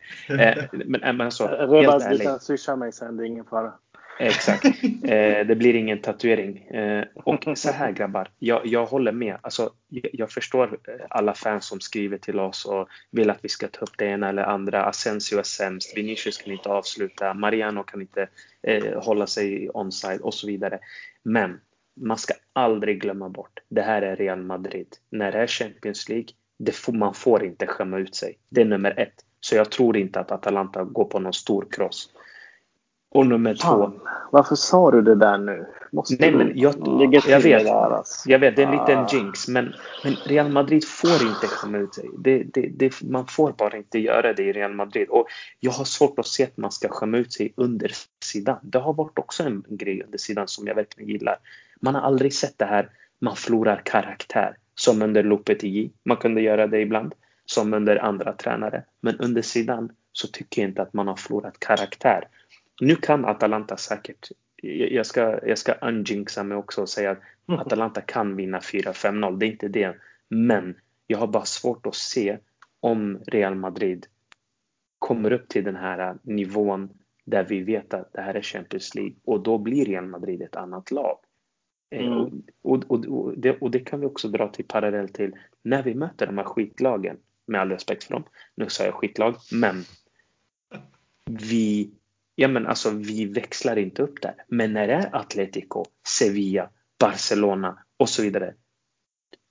Men, 0.70 1.00
men 1.00 1.20
alltså, 1.20 1.46
Rebaz, 1.46 2.08
du 2.10 2.18
kan 2.18 2.40
swisha 2.40 2.76
mig 2.76 2.92
sen, 2.92 3.16
det 3.16 3.22
är 3.22 3.26
ingen 3.26 3.44
fara. 3.44 3.72
Exakt. 4.18 4.64
Eh, 5.04 5.46
det 5.46 5.56
blir 5.58 5.74
ingen 5.74 6.00
tatuering. 6.00 6.58
Eh, 6.58 7.04
och 7.14 7.58
så 7.58 7.70
här 7.70 7.92
grabbar, 7.92 8.30
jag, 8.38 8.66
jag 8.66 8.86
håller 8.86 9.12
med. 9.12 9.36
Alltså, 9.42 9.72
jag, 9.88 10.10
jag, 10.12 10.30
förstår 10.30 10.78
eh, 10.88 11.06
alla 11.10 11.34
fans 11.34 11.66
som 11.66 11.80
skriver 11.80 12.18
till 12.18 12.40
oss 12.40 12.64
och 12.64 12.88
vill 13.10 13.30
att 13.30 13.38
vi 13.44 13.48
ska 13.48 13.68
ta 13.68 13.80
upp 13.80 13.98
det 13.98 14.04
ena 14.04 14.28
eller 14.28 14.42
andra. 14.42 14.84
Asensio 14.84 15.38
är 15.38 15.42
sämst, 15.42 15.96
Vinicius 15.96 16.38
kan 16.38 16.52
inte 16.52 16.68
avsluta, 16.68 17.34
Mariano 17.34 17.82
kan 17.82 18.00
inte 18.00 18.28
eh, 18.62 19.02
hålla 19.02 19.26
sig 19.26 19.70
onside 19.70 20.20
och 20.20 20.34
så 20.34 20.46
vidare. 20.46 20.78
Men 21.22 21.60
man 22.00 22.18
ska 22.18 22.34
aldrig 22.52 23.00
glömma 23.00 23.28
bort, 23.28 23.60
det 23.68 23.82
här 23.82 24.02
är 24.02 24.16
Real 24.16 24.42
Madrid. 24.42 24.88
När 25.10 25.32
det 25.32 25.38
är 25.38 25.46
Champions 25.46 26.08
League, 26.08 26.28
får, 26.72 26.92
man 26.92 27.14
får 27.14 27.44
inte 27.44 27.66
skämma 27.66 27.98
ut 27.98 28.14
sig. 28.14 28.38
Det 28.48 28.60
är 28.60 28.64
nummer 28.64 28.98
ett. 28.98 29.24
Så 29.40 29.54
jag 29.54 29.70
tror 29.70 29.96
inte 29.96 30.20
att 30.20 30.32
Atalanta 30.32 30.84
går 30.84 31.04
på 31.04 31.18
någon 31.18 31.32
stor 31.32 31.66
kross. 31.70 32.12
Och 33.10 33.26
nummer 33.26 33.54
Fan, 33.54 33.92
två. 33.92 34.00
Varför 34.30 34.56
sa 34.56 34.90
du 34.90 35.02
det 35.02 35.14
där 35.14 35.38
nu? 35.38 35.66
Måste 35.92 36.16
Nej, 36.20 36.34
men 36.34 36.52
jag, 36.54 36.74
jag 37.28 37.40
vet, 37.40 37.64
där 37.64 37.90
alltså. 37.90 38.30
Jag 38.30 38.38
vet, 38.38 38.56
det 38.56 38.62
är 38.62 38.66
en 38.66 38.72
liten 38.72 38.98
ah. 38.98 39.08
jinx. 39.12 39.48
Men, 39.48 39.74
men 40.04 40.14
Real 40.24 40.48
Madrid 40.48 40.88
får 40.88 41.22
inte 41.22 41.46
skämma 41.46 41.78
ut 41.78 41.94
sig. 41.94 42.10
Det, 42.18 42.42
det, 42.42 42.68
det, 42.76 43.02
man 43.02 43.26
får 43.26 43.52
bara 43.52 43.76
inte 43.76 43.98
göra 43.98 44.32
det 44.32 44.42
i 44.42 44.52
Real 44.52 44.74
Madrid. 44.74 45.08
Och 45.08 45.26
jag 45.60 45.72
har 45.72 45.84
svårt 45.84 46.18
att 46.18 46.26
se 46.26 46.44
att 46.44 46.56
man 46.56 46.72
ska 46.72 46.88
skämma 46.88 47.18
ut 47.18 47.32
sig 47.32 47.52
under 47.56 47.92
sidan. 48.24 48.58
Det 48.62 48.78
har 48.78 48.92
varit 48.92 49.18
också 49.18 49.42
en 49.42 49.64
grej 49.68 50.02
under 50.02 50.18
sidan 50.18 50.48
som 50.48 50.66
jag 50.66 50.74
verkligen 50.74 51.10
gillar. 51.10 51.36
Man 51.80 51.94
har 51.94 52.02
aldrig 52.02 52.34
sett 52.34 52.58
det 52.58 52.64
här, 52.64 52.90
man 53.20 53.36
förlorar 53.36 53.82
karaktär. 53.84 54.56
Som 54.74 55.02
under 55.02 55.22
Lopetegui. 55.22 55.90
Man 56.04 56.16
kunde 56.16 56.40
göra 56.40 56.66
det 56.66 56.80
ibland. 56.80 57.14
Som 57.46 57.74
under 57.74 58.04
andra 58.04 58.32
tränare. 58.32 58.84
Men 59.00 59.16
under 59.16 59.42
sidan 59.42 59.92
så 60.12 60.28
tycker 60.28 60.62
jag 60.62 60.70
inte 60.70 60.82
att 60.82 60.92
man 60.92 61.08
har 61.08 61.16
förlorat 61.16 61.60
karaktär. 61.60 62.28
Nu 62.80 62.96
kan 62.96 63.24
Atalanta 63.24 63.76
säkert, 63.76 64.28
jag 64.90 65.06
ska, 65.06 65.46
jag 65.46 65.58
ska 65.58 65.72
unjinxa 65.72 66.42
mig 66.42 66.58
också 66.58 66.82
och 66.82 66.88
säga 66.88 67.10
att 67.10 67.18
mm. 67.48 67.60
Atalanta 67.60 68.00
kan 68.00 68.36
vinna 68.36 68.58
4-5-0, 68.58 69.38
det 69.38 69.46
är 69.46 69.50
inte 69.50 69.68
det. 69.68 69.96
Men 70.28 70.74
jag 71.06 71.18
har 71.18 71.26
bara 71.26 71.44
svårt 71.44 71.86
att 71.86 71.94
se 71.94 72.38
om 72.80 73.18
Real 73.26 73.54
Madrid 73.54 74.06
kommer 74.98 75.32
upp 75.32 75.48
till 75.48 75.64
den 75.64 75.76
här 75.76 76.18
nivån 76.22 76.90
där 77.24 77.44
vi 77.44 77.60
vet 77.60 77.94
att 77.94 78.12
det 78.12 78.20
här 78.20 78.34
är 78.34 78.42
Champions 78.42 78.94
League 78.94 79.14
och 79.24 79.42
då 79.42 79.58
blir 79.58 79.84
Real 79.84 80.06
Madrid 80.06 80.42
ett 80.42 80.56
annat 80.56 80.90
lag. 80.90 81.18
Eh, 81.90 82.06
mm. 82.06 82.42
Och, 82.62 82.84
och, 82.88 83.06
och, 83.06 83.38
det, 83.38 83.58
och, 83.60 83.70
det, 83.70 83.78
kan 83.78 84.00
vi 84.00 84.06
också 84.06 84.28
dra 84.28 84.48
till 84.48 84.64
parallell 84.64 85.08
till 85.08 85.36
när 85.62 85.82
vi 85.82 85.94
möter 85.94 86.26
de 86.26 86.38
här 86.38 86.44
skitlagen, 86.44 87.16
med 87.46 87.60
all 87.60 87.70
respekt 87.70 88.04
för 88.04 88.14
dem, 88.14 88.24
nu 88.54 88.68
sa 88.68 88.84
jag 88.84 88.94
skitlag, 88.94 89.34
men 89.52 89.84
vi 91.24 91.90
ja 92.40 92.48
men 92.48 92.66
alltså 92.66 92.90
vi 92.90 93.24
växlar 93.24 93.78
inte 93.78 94.02
upp 94.02 94.22
där. 94.22 94.34
Men 94.48 94.72
när 94.72 94.86
det 94.86 94.94
är 94.94 95.16
Atletico, 95.16 95.84
Sevilla, 96.08 96.70
Barcelona 97.00 97.78
och 97.96 98.08
så 98.08 98.22
vidare. 98.22 98.54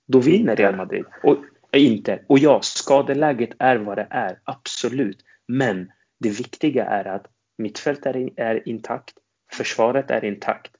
Då 0.06 0.20
vinner 0.20 0.56
Real 0.56 0.76
Madrid. 0.76 1.04
Och 1.22 1.36
eh, 1.72 1.84
inte. 1.84 2.24
Och 2.26 2.38
ja, 2.38 2.60
skadeläget 2.62 3.50
är 3.58 3.76
vad 3.76 3.98
det 3.98 4.06
är, 4.10 4.38
absolut. 4.44 5.24
Men 5.48 5.90
det 6.20 6.30
viktiga 6.30 6.84
är 6.84 7.04
att 7.04 7.26
mittfältet 7.58 8.16
är, 8.16 8.40
är 8.40 8.68
intakt, 8.68 9.14
försvaret 9.52 10.10
är 10.10 10.24
intakt. 10.24 10.72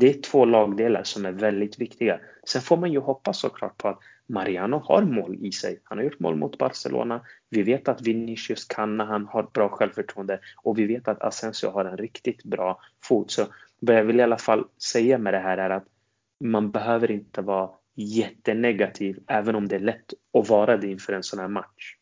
Det 0.00 0.08
är 0.08 0.22
två 0.22 0.44
lagdelar 0.44 1.02
som 1.02 1.26
är 1.26 1.32
väldigt 1.32 1.80
viktiga. 1.80 2.20
Sen 2.48 2.62
får 2.62 2.76
man 2.76 2.92
ju 2.92 2.98
hoppas 2.98 3.40
såklart 3.40 3.76
på 3.76 3.88
att 3.88 3.98
Mariano 4.28 4.78
har 4.84 5.02
mål 5.02 5.36
i 5.40 5.52
sig. 5.52 5.80
Han 5.84 5.98
har 5.98 6.04
gjort 6.04 6.20
mål 6.20 6.36
mot 6.36 6.58
Barcelona. 6.58 7.20
Vi 7.50 7.62
vet 7.62 7.88
att 7.88 8.02
Vinicius 8.02 8.64
kan 8.64 8.96
när 8.96 9.04
han 9.04 9.26
har 9.26 9.42
bra 9.42 9.68
självförtroende 9.68 10.40
och 10.56 10.78
vi 10.78 10.86
vet 10.86 11.08
att 11.08 11.22
Asensio 11.22 11.70
har 11.70 11.84
en 11.84 11.96
riktigt 11.96 12.44
bra 12.44 12.80
fot. 13.04 13.30
Så 13.30 13.46
vad 13.80 13.96
jag 13.96 14.04
vill 14.04 14.20
i 14.20 14.22
alla 14.22 14.38
fall 14.38 14.64
säga 14.92 15.18
med 15.18 15.34
det 15.34 15.38
här 15.38 15.58
är 15.58 15.70
att 15.70 15.84
man 16.44 16.70
behöver 16.70 17.10
inte 17.10 17.42
vara 17.42 17.70
jättenegativ 17.94 19.18
även 19.26 19.54
om 19.54 19.68
det 19.68 19.76
är 19.76 19.80
lätt 19.80 20.14
att 20.38 20.48
vara 20.48 20.76
det 20.76 20.90
inför 20.90 21.12
en 21.12 21.22
sån 21.22 21.38
här 21.38 21.48
match. 21.48 21.94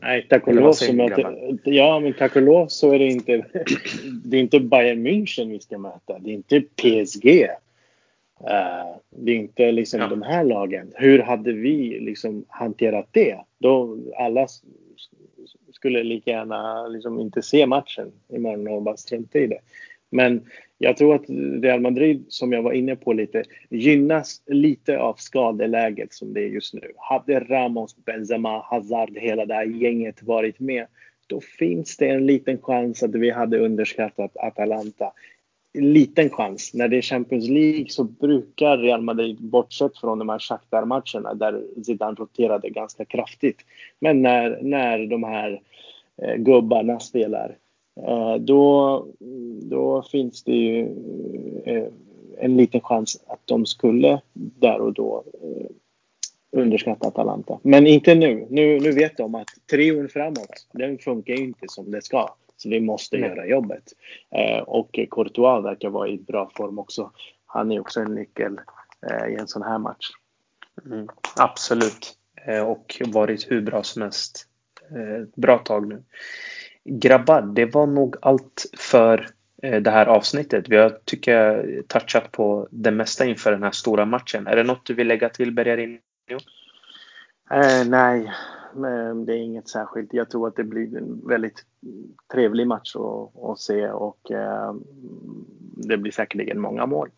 Nej, 0.00 0.26
tack 0.30 0.46
och 0.46 0.54
lov 0.54 0.72
så 0.72 0.92
möter, 0.92 1.58
ja, 1.64 2.00
men 2.00 2.12
tack 2.12 2.36
och 2.36 2.42
lov 2.42 2.66
så 2.66 2.92
är 2.92 2.98
det 2.98 3.06
inte, 3.06 3.32
det 4.24 4.36
är 4.36 4.40
inte 4.40 4.60
Bayern 4.60 5.06
München 5.06 5.48
vi 5.48 5.60
ska 5.60 5.78
möta. 5.78 6.18
Det 6.18 6.30
är 6.30 6.34
inte 6.34 6.60
PSG. 6.60 7.48
Uh, 8.42 8.96
det 9.10 9.32
är 9.32 9.36
inte 9.36 9.72
liksom 9.72 10.00
ja. 10.00 10.06
de 10.06 10.22
här 10.22 10.44
lagen. 10.44 10.92
Hur 10.94 11.18
hade 11.18 11.52
vi 11.52 12.00
liksom 12.00 12.44
hanterat 12.48 13.08
det? 13.10 13.38
Då 13.58 13.98
alla 14.18 14.46
skulle 15.72 16.02
lika 16.02 16.30
gärna 16.30 16.86
liksom 16.86 17.20
inte 17.20 17.42
se 17.42 17.66
matchen 17.66 18.12
imorgon 18.28 18.68
och 18.68 18.82
bara 18.82 18.96
strunta 18.96 19.38
i 19.38 19.46
det. 19.46 19.58
Men 20.10 20.44
jag 20.78 20.96
tror 20.96 21.14
att 21.14 21.24
Real 21.62 21.80
Madrid, 21.80 22.24
som 22.28 22.52
jag 22.52 22.62
var 22.62 22.72
inne 22.72 22.96
på 22.96 23.12
lite, 23.12 23.44
gynnas 23.70 24.42
lite 24.46 24.98
av 24.98 25.14
skadeläget 25.14 26.12
som 26.12 26.32
det 26.34 26.40
är 26.40 26.48
just 26.48 26.74
nu. 26.74 26.92
Hade 26.96 27.40
Ramos, 27.40 27.96
Benzema, 27.96 28.62
Hazard, 28.62 29.18
hela 29.18 29.46
det 29.46 29.54
här 29.54 29.64
gänget 29.64 30.22
varit 30.22 30.60
med, 30.60 30.86
då 31.26 31.40
finns 31.40 31.96
det 31.96 32.08
en 32.08 32.26
liten 32.26 32.58
chans 32.58 33.02
att 33.02 33.14
vi 33.14 33.30
hade 33.30 33.58
underskattat 33.58 34.36
Atalanta 34.36 35.12
liten 35.74 36.30
chans. 36.30 36.74
När 36.74 36.88
det 36.88 36.96
är 36.96 37.02
Champions 37.02 37.48
League 37.48 37.86
så 37.88 38.04
brukar 38.04 38.78
Real 38.78 39.02
Madrid, 39.02 39.36
bortsett 39.40 39.98
från 39.98 40.18
de 40.18 40.28
här 40.28 40.38
Shakhtar-matcherna 40.38 41.34
där 41.34 41.62
Zidane 41.84 42.16
roterade 42.16 42.70
ganska 42.70 43.04
kraftigt. 43.04 43.58
Men 44.00 44.22
när, 44.22 44.58
när 44.62 45.06
de 45.06 45.22
här 45.22 45.60
eh, 46.22 46.34
gubbarna 46.34 47.00
spelar, 47.00 47.56
eh, 48.06 48.34
då, 48.34 49.06
då 49.62 50.02
finns 50.02 50.42
det 50.42 50.56
ju 50.56 50.80
eh, 51.64 51.84
en 52.38 52.56
liten 52.56 52.80
chans 52.80 53.24
att 53.26 53.40
de 53.44 53.66
skulle 53.66 54.20
där 54.32 54.80
och 54.80 54.92
då 54.92 55.24
eh, 55.42 55.66
underskatta 56.60 57.08
Atalanta. 57.08 57.58
Men 57.62 57.86
inte 57.86 58.14
nu. 58.14 58.46
nu. 58.50 58.80
Nu 58.80 58.92
vet 58.92 59.16
de 59.16 59.34
att 59.34 59.48
trion 59.70 60.08
framåt, 60.08 60.66
den 60.72 60.98
funkar 60.98 61.34
ju 61.34 61.44
inte 61.44 61.66
som 61.68 61.90
det 61.90 62.02
ska. 62.02 62.34
Så 62.62 62.68
vi 62.68 62.80
måste 62.80 63.16
mm. 63.16 63.30
göra 63.30 63.46
jobbet. 63.46 63.82
Eh, 64.30 64.62
och 64.62 64.98
Courtois 65.10 65.64
verkar 65.64 65.88
vara 65.88 66.08
i 66.08 66.18
bra 66.18 66.50
form 66.56 66.78
också. 66.78 67.10
Han 67.46 67.72
är 67.72 67.80
också 67.80 68.00
en 68.00 68.14
nyckel 68.14 68.60
eh, 69.10 69.26
i 69.26 69.34
en 69.34 69.48
sån 69.48 69.62
här 69.62 69.78
match. 69.78 70.10
Mm, 70.86 71.08
absolut. 71.36 72.12
Eh, 72.46 72.62
och 72.62 73.02
varit 73.06 73.50
hur 73.50 73.60
bra 73.60 73.82
som 73.82 74.02
helst. 74.02 74.46
Eh, 74.90 75.26
bra 75.36 75.58
tag 75.58 75.88
nu. 75.88 76.02
Grabbar, 76.84 77.42
det 77.42 77.66
var 77.66 77.86
nog 77.86 78.16
allt 78.22 78.66
för 78.78 79.28
det 79.62 79.90
här 79.90 80.06
avsnittet. 80.06 80.68
Vi 80.68 80.76
har, 80.76 80.98
tycker 81.04 81.32
jag, 81.32 81.64
touchat 81.88 82.32
på 82.32 82.68
det 82.70 82.90
mesta 82.90 83.24
inför 83.24 83.52
den 83.52 83.62
här 83.62 83.70
stora 83.70 84.04
matchen. 84.04 84.46
Är 84.46 84.56
det 84.56 84.62
något 84.62 84.86
du 84.86 84.94
vill 84.94 85.08
lägga 85.08 85.28
till, 85.28 85.52
Bergarin? 85.52 85.98
Eh, 87.50 87.84
nej, 87.86 88.32
det 89.26 89.32
är 89.32 89.36
inget 89.36 89.68
särskilt. 89.68 90.14
Jag 90.14 90.30
tror 90.30 90.48
att 90.48 90.56
det 90.56 90.64
blir 90.64 90.96
en 90.96 91.28
väldigt 91.28 91.64
trevlig 92.32 92.66
match 92.66 92.96
att, 92.96 93.44
att 93.44 93.58
se 93.58 93.88
och 93.88 94.30
eh, 94.30 94.74
det 95.76 95.96
blir 95.96 96.12
säkerligen 96.12 96.60
många 96.60 96.86
mål. 96.86 97.10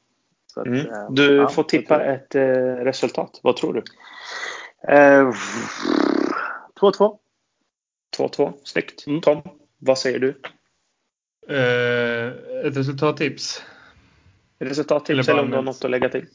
Att, 0.57 0.67
mm. 0.67 0.87
eh, 0.87 1.11
du 1.11 1.35
ja, 1.35 1.49
får 1.49 1.63
tippa 1.63 2.05
ett 2.05 2.35
eh, 2.35 2.43
resultat. 2.65 3.41
Vad 3.43 3.57
tror 3.57 3.73
du? 3.73 3.83
2-2. 6.81 7.19
2-2, 8.19 8.53
snyggt. 8.65 9.07
Mm. 9.07 9.21
Tom, 9.21 9.43
vad 9.79 9.99
säger 9.99 10.19
du? 10.19 10.41
Eh, 11.49 12.27
ett 12.67 12.77
resultattips. 12.77 13.63
Resultattips 14.59 15.11
eller, 15.29 15.33
eller 15.33 15.43
om 15.43 15.51
du 15.51 15.57
har 15.57 15.63
något 15.63 15.85
att 15.85 15.91
lägga 15.91 16.09
till? 16.09 16.27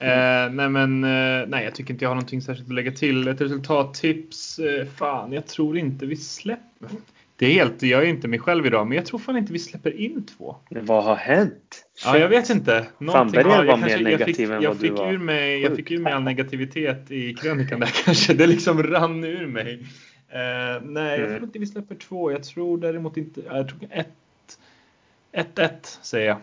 Eh, 0.00 0.50
nej 0.50 0.68
men 0.68 1.04
eh, 1.04 1.48
nej, 1.48 1.64
jag 1.64 1.74
tycker 1.74 1.94
inte 1.94 2.04
jag 2.04 2.10
har 2.10 2.14
någonting 2.14 2.42
särskilt 2.42 2.68
att 2.68 2.74
lägga 2.74 2.92
till. 2.92 3.28
Ett 3.28 3.40
resultattips? 3.40 4.58
Eh, 4.58 4.86
fan, 4.86 5.32
jag 5.32 5.46
tror 5.46 5.78
inte 5.78 6.06
vi 6.06 6.16
släpper. 6.16 6.88
Det 7.36 7.46
är 7.46 7.50
helt, 7.52 7.82
jag 7.82 8.02
är 8.02 8.06
inte 8.06 8.28
mig 8.28 8.38
själv 8.38 8.66
idag, 8.66 8.86
men 8.86 8.96
jag 8.96 9.06
tror 9.06 9.18
fan 9.18 9.36
inte 9.36 9.52
vi 9.52 9.58
släpper 9.58 10.00
in 10.00 10.26
två. 10.26 10.56
Vad 10.70 11.04
har 11.04 11.16
hänt? 11.16 11.84
Ja, 12.04 12.18
jag 12.18 12.28
vet 12.28 12.50
inte. 12.50 12.86
Någonting 12.98 13.42
fan, 13.42 13.50
har, 13.50 13.64
jag, 13.64 13.80
kanske, 13.80 14.10
jag 14.10 14.20
fick, 14.20 14.38
jag 14.38 14.76
fick 14.76 14.90
ur 14.90 15.18
mig, 15.18 15.62
jag 15.62 15.76
fick 15.76 15.90
ur 15.90 15.98
mig 15.98 16.12
all 16.12 16.22
negativitet 16.22 17.10
i 17.10 17.34
krönikan 17.34 17.80
där 17.80 17.90
kanske. 18.04 18.34
Det 18.34 18.46
liksom 18.46 18.82
rann 18.82 19.24
ur 19.24 19.46
mig. 19.46 19.74
Uh, 19.74 20.82
nej, 20.82 21.10
jag 21.10 21.18
mm. 21.18 21.30
tror 21.30 21.42
inte 21.42 21.58
vi 21.58 21.66
släpper 21.66 21.94
två. 21.94 22.32
Jag 22.32 22.42
tror 22.42 22.78
däremot 22.78 23.16
inte, 23.16 23.40
jag 23.46 23.68
tror 23.68 23.78
ett, 23.90 24.08
ett, 25.32 25.58
ett 25.58 25.98
säger 26.02 26.26
jag. 26.26 26.38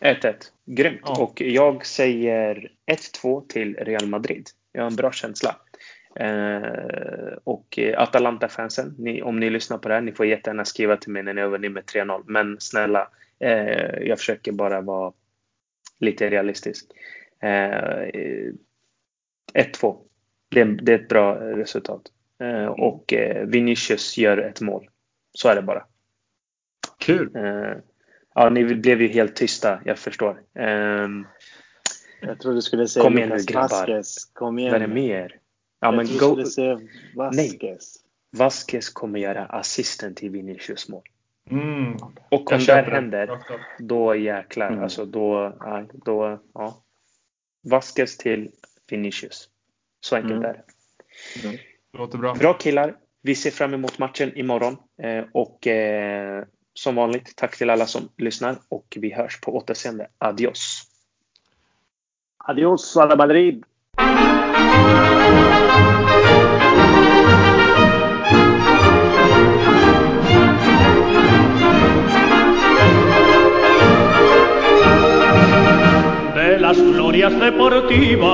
1-1. 0.00 0.34
Grymt. 0.64 1.00
Ja. 1.04 1.22
Och 1.22 1.40
jag 1.40 1.86
säger 1.86 2.70
1-2 3.22 3.46
till 3.46 3.74
Real 3.74 4.06
Madrid. 4.06 4.48
Jag 4.72 4.82
har 4.82 4.90
en 4.90 4.96
bra 4.96 5.12
känsla. 5.12 5.56
Eh, 6.14 7.38
och 7.44 7.78
Atalanta-fansen, 7.96 9.22
om 9.22 9.40
ni 9.40 9.50
lyssnar 9.50 9.78
på 9.78 9.88
det 9.88 9.94
här, 9.94 10.00
ni 10.00 10.12
får 10.12 10.26
jättegärna 10.26 10.64
skriva 10.64 10.96
till 10.96 11.12
mig 11.12 11.22
när 11.22 11.34
ni 11.34 11.46
vunnit 11.46 11.72
med 11.72 11.84
3-0. 11.84 12.22
Men 12.26 12.56
snälla, 12.60 13.08
eh, 13.38 13.98
jag 14.00 14.18
försöker 14.18 14.52
bara 14.52 14.80
vara 14.80 15.12
lite 16.00 16.30
realistisk. 16.30 16.86
Eh, 17.42 18.08
1-2. 19.54 19.96
Det, 20.50 20.64
det, 20.64 20.92
är 20.92 20.98
ett 20.98 21.08
bra 21.08 21.34
resultat. 21.34 22.02
Eh, 22.40 22.66
och 22.66 23.12
eh, 23.12 23.46
Vinicius 23.46 24.18
gör 24.18 24.38
ett 24.38 24.60
mål. 24.60 24.88
Så 25.32 25.48
är 25.48 25.54
det 25.54 25.62
bara. 25.62 25.84
Kul! 26.98 27.30
Ja, 28.38 28.50
ni 28.50 28.74
blev 28.74 29.02
ju 29.02 29.08
helt 29.08 29.36
tysta, 29.36 29.80
jag 29.84 29.98
förstår. 29.98 30.42
Um, 30.58 31.26
jag 32.20 32.40
trodde 32.40 32.56
du 32.56 32.62
skulle 32.62 32.88
säga 32.88 33.04
kom 33.04 33.18
igen 33.18 33.28
nu 33.28 33.36
grabbar. 33.46 33.68
Vasquez. 33.68 34.24
Kom 34.24 34.58
igen. 34.58 34.72
Vad 34.72 34.82
är 34.82 34.86
det 34.86 34.94
mer? 34.94 35.36
Ja, 35.80 35.88
jag 35.88 35.96
men 35.96 36.06
trodde 36.06 36.26
go... 36.26 36.36
du 36.36 36.46
skulle 36.46 36.76
säga 36.76 36.88
Vasquez. 37.16 37.60
Nej. 37.62 37.78
Vasquez 38.36 38.88
kommer 38.88 39.18
göra 39.18 39.46
assisten 39.46 40.14
till 40.14 40.30
Vinicius 40.30 40.88
mål. 40.88 41.02
Mm. 41.50 41.92
Och 42.28 42.52
om 42.52 42.58
det 42.58 42.72
här 42.72 42.82
händer, 42.82 43.38
då 43.78 44.14
jäklar. 44.14 44.68
Mm. 44.68 44.82
Alltså 44.82 45.04
då, 45.04 45.56
då, 46.04 46.42
ja. 46.54 46.82
Vasquez 47.70 48.16
till 48.16 48.50
Vinicius. 48.90 49.48
Så 50.00 50.16
enkelt 50.16 50.32
mm. 50.32 50.44
är 50.44 50.52
det. 50.52 50.64
Mm. 51.48 51.58
Låter 51.92 52.18
bra. 52.18 52.34
Bra 52.34 52.52
killar. 52.54 52.96
Vi 53.22 53.34
ser 53.34 53.50
fram 53.50 53.74
emot 53.74 53.98
matchen 53.98 54.38
imorgon. 54.38 54.76
Eh, 55.02 55.24
och 55.32 55.66
eh, 55.66 56.44
som 56.78 56.94
vanligt, 56.94 57.36
tack 57.36 57.58
till 57.58 57.70
alla 57.70 57.86
som 57.86 58.08
lyssnar 58.16 58.58
och 58.68 58.96
vi 59.00 59.14
hörs 59.14 59.40
på 59.40 59.56
återseende. 59.56 60.06
Adios! 60.18 60.82
Adios, 62.38 62.96
alla 62.96 63.16
Madrid! 63.16 63.64
De 76.34 76.58
las 76.58 76.76
glorias 76.76 77.40
deportivas 77.40 78.28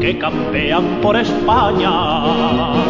que 0.00 0.18
campean 0.18 1.00
por 1.02 1.16
España. 1.16 2.89